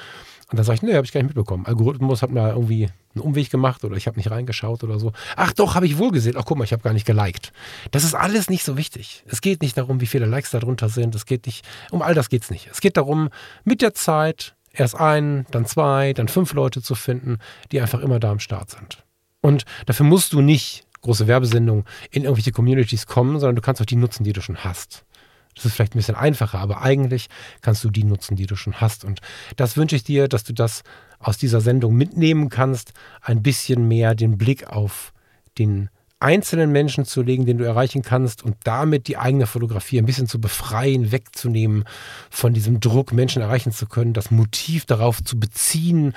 [0.52, 1.64] Und dann sage ich, nee, habe ich gar nicht mitbekommen.
[1.64, 5.12] Algorithmus hat mir irgendwie einen Umweg gemacht oder ich habe nicht reingeschaut oder so.
[5.34, 6.34] Ach doch, habe ich wohl gesehen.
[6.36, 7.54] Ach guck mal, ich habe gar nicht geliked.
[7.90, 9.24] Das ist alles nicht so wichtig.
[9.26, 11.14] Es geht nicht darum, wie viele Likes da drunter sind.
[11.14, 12.68] Es geht nicht, um all das geht es nicht.
[12.70, 13.30] Es geht darum,
[13.64, 17.38] mit der Zeit erst einen, dann zwei, dann fünf Leute zu finden,
[17.70, 19.04] die einfach immer da am Start sind.
[19.40, 23.86] Und dafür musst du nicht große Werbesendungen in irgendwelche Communities kommen, sondern du kannst auch
[23.86, 25.06] die nutzen, die du schon hast.
[25.54, 27.28] Das ist vielleicht ein bisschen einfacher, aber eigentlich
[27.60, 29.04] kannst du die nutzen, die du schon hast.
[29.04, 29.20] Und
[29.56, 30.82] das wünsche ich dir, dass du das
[31.18, 35.12] aus dieser Sendung mitnehmen kannst, ein bisschen mehr den Blick auf
[35.58, 35.90] den
[36.22, 40.28] einzelnen Menschen zu legen, den du erreichen kannst und damit die eigene Fotografie ein bisschen
[40.28, 41.84] zu befreien, wegzunehmen
[42.30, 46.14] von diesem Druck, Menschen erreichen zu können, das Motiv darauf zu beziehen,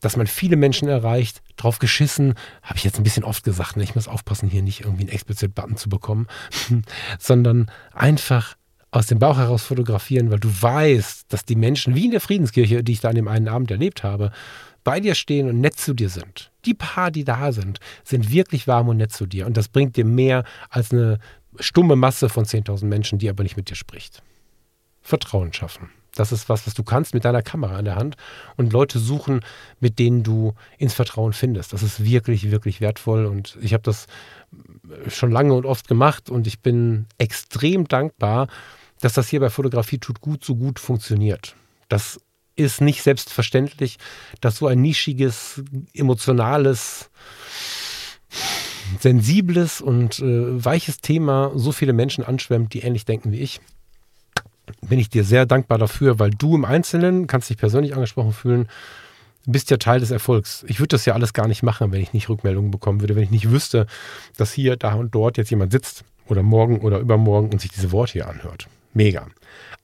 [0.00, 3.84] dass man viele Menschen erreicht, drauf geschissen, habe ich jetzt ein bisschen oft gesagt, ne?
[3.84, 6.26] ich muss aufpassen, hier nicht irgendwie einen explizit Button zu bekommen,
[7.18, 8.56] sondern einfach
[8.94, 12.84] aus dem Bauch heraus fotografieren, weil du weißt, dass die Menschen, wie in der Friedenskirche,
[12.84, 14.30] die ich da an dem einen Abend erlebt habe,
[14.84, 16.52] bei dir stehen und nett zu dir sind.
[16.64, 19.46] Die paar, die da sind, sind wirklich warm und nett zu dir.
[19.46, 21.18] Und das bringt dir mehr als eine
[21.58, 24.22] stumme Masse von 10.000 Menschen, die aber nicht mit dir spricht.
[25.02, 25.90] Vertrauen schaffen.
[26.14, 28.16] Das ist was, was du kannst mit deiner Kamera in der Hand
[28.56, 29.40] und Leute suchen,
[29.80, 31.72] mit denen du ins Vertrauen findest.
[31.72, 34.06] Das ist wirklich, wirklich wertvoll und ich habe das
[35.08, 38.46] schon lange und oft gemacht und ich bin extrem dankbar,
[39.04, 41.54] dass das hier bei Fotografie tut gut so gut funktioniert.
[41.90, 42.18] Das
[42.56, 43.98] ist nicht selbstverständlich,
[44.40, 47.10] dass so ein nischiges, emotionales,
[49.00, 53.60] sensibles und äh, weiches Thema so viele Menschen anschwemmt, die ähnlich denken wie ich.
[54.80, 58.68] Bin ich dir sehr dankbar dafür, weil du im Einzelnen kannst dich persönlich angesprochen fühlen,
[59.44, 60.64] bist ja Teil des Erfolgs.
[60.66, 63.24] Ich würde das ja alles gar nicht machen, wenn ich nicht Rückmeldungen bekommen würde, wenn
[63.24, 63.86] ich nicht wüsste,
[64.38, 67.92] dass hier, da und dort jetzt jemand sitzt oder morgen oder übermorgen und sich diese
[67.92, 68.66] Worte hier anhört.
[68.94, 69.28] Mega.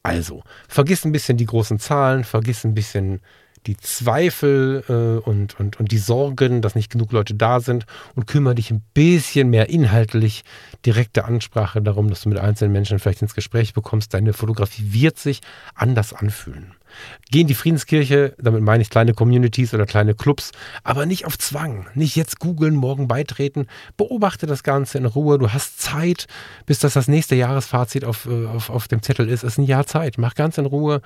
[0.02, 3.20] Also, vergiss ein bisschen die großen Zahlen, vergiss ein bisschen
[3.66, 7.84] die Zweifel äh, und, und, und die Sorgen, dass nicht genug Leute da sind
[8.14, 10.44] und kümmere dich ein bisschen mehr inhaltlich,
[10.86, 14.14] direkte Ansprache darum, dass du mit einzelnen Menschen vielleicht ins Gespräch bekommst.
[14.14, 15.40] Deine Fotografie wird sich
[15.74, 16.74] anders anfühlen.
[17.30, 20.52] Geh in die Friedenskirche, damit meine ich kleine Communities oder kleine Clubs,
[20.84, 21.86] aber nicht auf Zwang.
[21.94, 23.66] Nicht jetzt googeln, morgen beitreten.
[23.96, 25.38] Beobachte das Ganze in Ruhe.
[25.38, 26.26] Du hast Zeit,
[26.66, 29.44] bis das das nächste Jahresfazit auf, äh, auf, auf dem Zettel ist.
[29.44, 30.18] Es ist ein Jahr Zeit.
[30.18, 31.02] Mach ganz in Ruhe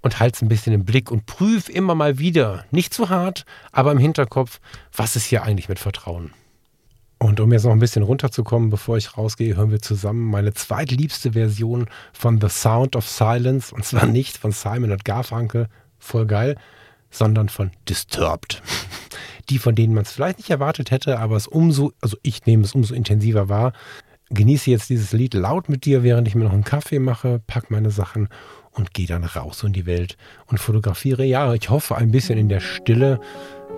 [0.00, 3.92] und halt's ein bisschen im Blick und prüf immer mal wieder, nicht zu hart, aber
[3.92, 4.60] im Hinterkopf,
[4.94, 6.32] was ist hier eigentlich mit Vertrauen?
[7.18, 11.32] Und um jetzt noch ein bisschen runterzukommen, bevor ich rausgehe, hören wir zusammen meine zweitliebste
[11.32, 13.74] Version von The Sound of Silence.
[13.74, 16.56] Und zwar nicht von Simon und Garfunkel, voll geil,
[17.10, 18.62] sondern von Disturbed.
[19.50, 22.64] Die, von denen man es vielleicht nicht erwartet hätte, aber es umso, also ich nehme
[22.64, 23.72] es umso intensiver wahr.
[24.30, 27.70] Genieße jetzt dieses Lied laut mit dir, während ich mir noch einen Kaffee mache, pack
[27.70, 28.28] meine Sachen
[28.72, 30.16] und gehe dann raus in die Welt
[30.46, 31.24] und fotografiere.
[31.24, 33.20] Ja, ich hoffe ein bisschen in der Stille.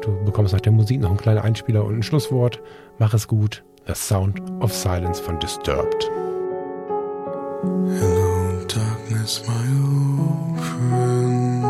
[0.03, 2.61] Du bekommst nach der Musik noch einen kleinen Einspieler und ein Schlusswort.
[2.99, 3.63] Mach es gut.
[3.87, 6.11] The Sound of Silence von Disturbed.
[7.63, 9.53] Hello, darkness, my
[9.85, 11.65] old friend.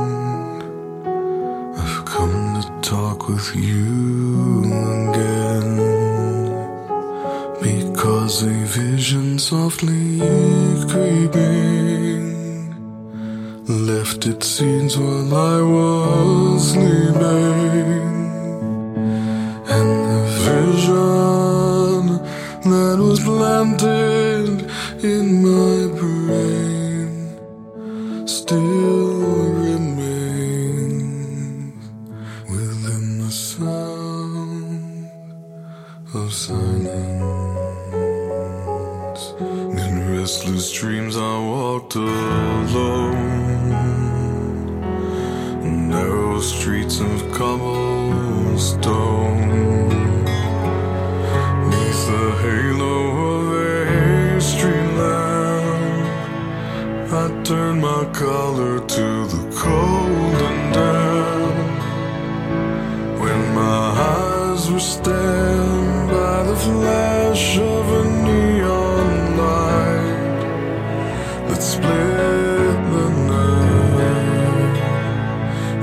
[1.76, 4.64] I've come to talk with you
[5.10, 5.49] again.
[8.04, 10.18] Was a vision softly
[10.88, 12.30] creeping
[13.66, 18.10] left its scenes while I was sleeping.
[19.76, 22.06] And the vision
[22.70, 24.70] that was planted
[25.04, 25.79] in my
[58.00, 61.80] my collar to the cold and damp.
[63.20, 63.82] When my
[64.14, 70.40] eyes were stained by the flash of a neon light
[71.48, 74.78] that split the night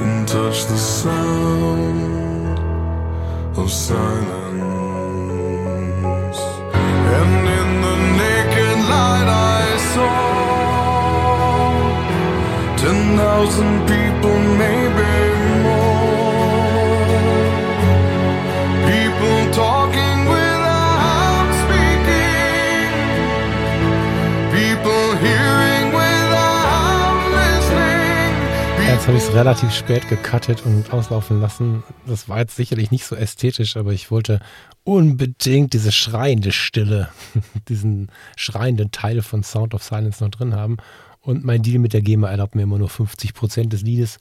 [0.01, 2.59] and touched the sound
[3.59, 4.26] of silence.
[13.37, 15.09] Thousand people, maybe
[15.61, 16.17] more.
[18.89, 22.89] People talking without speaking.
[24.57, 28.33] People hearing without listening.
[28.87, 31.83] Jetzt habe ich es relativ spät gecuttet und auslaufen lassen.
[32.07, 34.39] Das war jetzt sicherlich nicht so ästhetisch, aber ich wollte
[34.83, 37.09] unbedingt diese schreiende Stille,
[37.69, 40.77] diesen schreienden Teil von Sound of Silence noch drin haben.
[41.27, 44.17] Und mein Deal mit der GEMA erlaubt mir immer nur 50 Prozent des Liedes.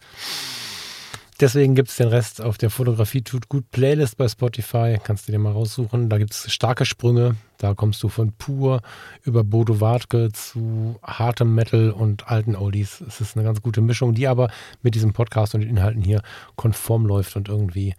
[1.38, 4.98] Deswegen gibt es den Rest auf der Fotografie tut gut Playlist bei Spotify.
[5.00, 6.08] Kannst du dir mal raussuchen.
[6.08, 7.36] Da gibt es starke Sprünge.
[7.58, 8.82] Da kommst du von pur
[9.22, 13.00] über Bodo Wartke zu hartem Metal und alten Oldies.
[13.06, 14.50] Es ist eine ganz gute Mischung, die aber
[14.82, 16.22] mit diesem Podcast und den Inhalten hier
[16.56, 17.94] konform läuft und irgendwie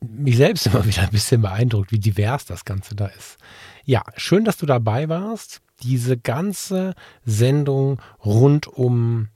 [0.00, 3.36] mich selbst immer wieder ein bisschen beeindruckt, wie divers das Ganze da ist.
[3.84, 5.62] Ja, schön, dass du dabei warst.
[5.82, 9.28] Diese ganze Sendung rund um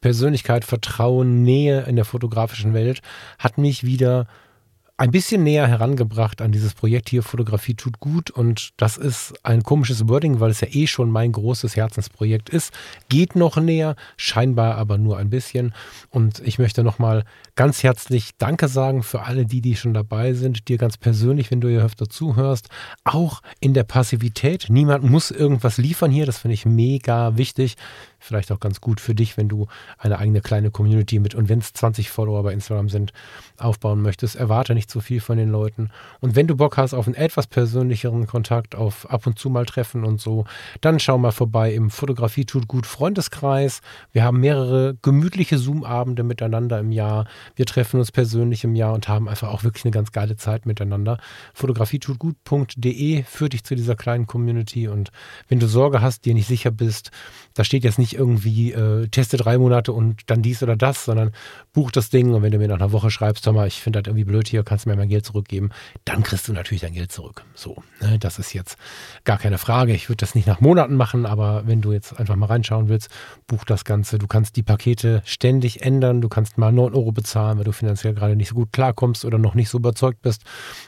[0.00, 3.02] Persönlichkeit, Vertrauen, Nähe in der fotografischen Welt
[3.38, 4.26] hat mich wieder
[4.98, 7.22] ein bisschen näher herangebracht an dieses Projekt hier.
[7.22, 11.32] Fotografie tut gut und das ist ein komisches Wording, weil es ja eh schon mein
[11.32, 12.72] großes Herzensprojekt ist.
[13.10, 15.74] Geht noch näher, scheinbar aber nur ein bisschen.
[16.08, 17.24] Und ich möchte nochmal
[17.56, 20.68] ganz herzlich Danke sagen für alle die, die schon dabei sind.
[20.68, 22.68] Dir ganz persönlich, wenn du hier öfter zuhörst.
[23.04, 24.66] Auch in der Passivität.
[24.70, 26.24] Niemand muss irgendwas liefern hier.
[26.24, 27.76] Das finde ich mega wichtig
[28.26, 29.66] vielleicht auch ganz gut für dich, wenn du
[29.98, 33.12] eine eigene kleine Community mit, und wenn es 20 Follower bei Instagram sind,
[33.58, 34.36] aufbauen möchtest.
[34.36, 35.90] Erwarte nicht zu viel von den Leuten.
[36.20, 39.64] Und wenn du Bock hast auf einen etwas persönlicheren Kontakt, auf ab und zu mal
[39.64, 40.44] Treffen und so,
[40.80, 43.80] dann schau mal vorbei im Fotografie tut gut Freundeskreis.
[44.12, 47.26] Wir haben mehrere gemütliche Zoom-Abende miteinander im Jahr.
[47.54, 50.66] Wir treffen uns persönlich im Jahr und haben einfach auch wirklich eine ganz geile Zeit
[50.66, 51.18] miteinander.
[51.54, 55.10] Fotografietutgut.de führt dich zu dieser kleinen Community und
[55.48, 57.10] wenn du Sorge hast, dir nicht sicher bist,
[57.54, 61.32] da steht jetzt nicht irgendwie, äh, teste drei Monate und dann dies oder das, sondern
[61.72, 64.08] buch das Ding und wenn du mir nach einer Woche schreibst, mal, ich finde das
[64.08, 65.70] irgendwie blöd hier, kannst du mir mein Geld zurückgeben,
[66.04, 67.44] dann kriegst du natürlich dein Geld zurück.
[67.54, 68.76] So, ne, das ist jetzt
[69.24, 69.92] gar keine Frage.
[69.92, 73.10] Ich würde das nicht nach Monaten machen, aber wenn du jetzt einfach mal reinschauen willst,
[73.46, 74.18] buch das Ganze.
[74.18, 76.20] Du kannst die Pakete ständig ändern.
[76.20, 79.38] Du kannst mal 9 Euro bezahlen, weil du finanziell gerade nicht so gut klarkommst oder
[79.38, 80.42] noch nicht so überzeugt bist.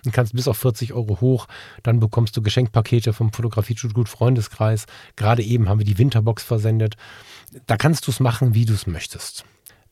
[0.05, 1.47] Du kannst bis auf 40 Euro hoch.
[1.83, 4.87] Dann bekommst du Geschenkpakete vom Fotografie gut Freundeskreis.
[5.17, 6.97] Gerade eben haben wir die Winterbox versendet.
[7.67, 9.45] Da kannst du es machen, wie du es möchtest.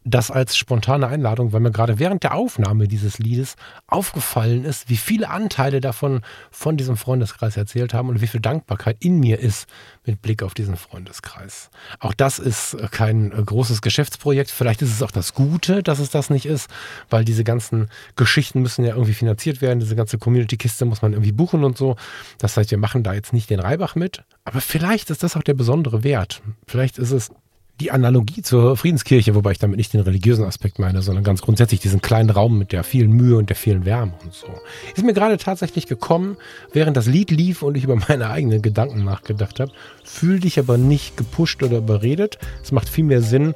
[0.09, 3.57] Das als spontane Einladung, weil mir gerade während der Aufnahme dieses Liedes
[3.89, 6.21] aufgefallen ist, wie viele Anteile davon
[6.53, 9.67] von diesem Freundeskreis erzählt haben und wie viel Dankbarkeit in mir ist
[10.05, 11.71] mit Blick auf diesen Freundeskreis.
[11.99, 14.53] Auch das ist kein großes Geschäftsprojekt.
[14.53, 16.71] Vielleicht ist es auch das Gute, dass es das nicht ist,
[17.11, 19.81] weil diese ganzen Geschichten müssen ja irgendwie finanziert werden.
[19.81, 21.97] Diese ganze Community-Kiste muss man irgendwie buchen und so.
[22.39, 24.23] Das heißt, wir machen da jetzt nicht den Reibach mit.
[24.45, 26.43] Aber vielleicht ist das auch der besondere Wert.
[26.69, 27.33] Vielleicht ist es
[27.81, 31.81] die Analogie zur Friedenskirche, wobei ich damit nicht den religiösen Aspekt meine, sondern ganz grundsätzlich
[31.81, 34.47] diesen kleinen Raum mit der vielen Mühe und der vielen Wärme und so.
[34.95, 36.39] Ist mir gerade tatsächlich gekommen,
[36.73, 39.73] während das Lied lief und ich über meine eigenen Gedanken nachgedacht habe.
[40.05, 42.39] Fühl dich aber nicht gepusht oder überredet.
[42.63, 43.55] Es macht viel mehr Sinn,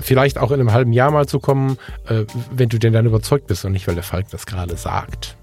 [0.00, 3.46] vielleicht auch in einem halben Jahr mal zu kommen, äh, wenn du denn dann überzeugt
[3.46, 5.36] bist und nicht, weil der Falk das gerade sagt.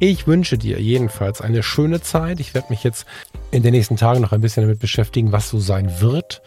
[0.00, 2.40] Ich wünsche dir jedenfalls eine schöne Zeit.
[2.40, 3.06] Ich werde mich jetzt
[3.50, 6.42] in den nächsten Tagen noch ein bisschen damit beschäftigen, was so sein wird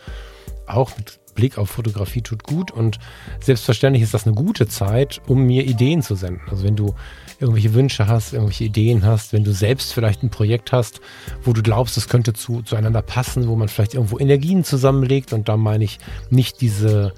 [0.74, 3.00] auch mit Blick auf Fotografie tut gut und
[3.42, 6.42] selbstverständlich ist das eine gute Zeit, um mir Ideen zu senden.
[6.50, 6.94] Also wenn du
[7.40, 11.02] irgendwelche Wünsche hast, irgendwelche Ideen hast, wenn du selbst vielleicht ein Projekt hast,
[11.44, 15.50] wo du glaubst, es könnte zu, zueinander passen, wo man vielleicht irgendwo Energien zusammenlegt und
[15.50, 16.00] da meine ich
[16.30, 17.14] nicht diese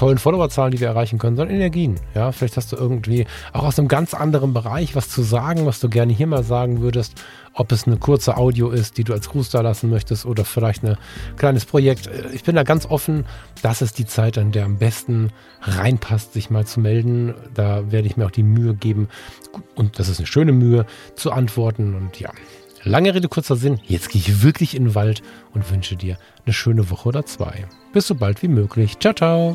[0.00, 2.00] tollen Followerzahlen, die wir erreichen können, sondern Energien.
[2.14, 5.78] Ja, vielleicht hast du irgendwie auch aus einem ganz anderen Bereich was zu sagen, was
[5.78, 7.22] du gerne hier mal sagen würdest.
[7.52, 10.84] Ob es eine kurze Audio ist, die du als Gruß da lassen möchtest oder vielleicht
[10.84, 10.96] ein
[11.36, 12.08] kleines Projekt.
[12.32, 13.26] Ich bin da ganz offen.
[13.60, 17.34] Das ist die Zeit, an der am besten reinpasst, sich mal zu melden.
[17.52, 19.08] Da werde ich mir auch die Mühe geben.
[19.74, 21.94] Und das ist eine schöne Mühe, zu antworten.
[21.94, 22.30] Und ja,
[22.82, 23.78] Lange Rede, kurzer Sinn.
[23.86, 25.22] Jetzt gehe ich wirklich in den Wald
[25.52, 27.66] und wünsche dir eine schöne Woche oder zwei.
[27.92, 28.98] Bis so bald wie möglich.
[28.98, 29.54] Ciao, ciao.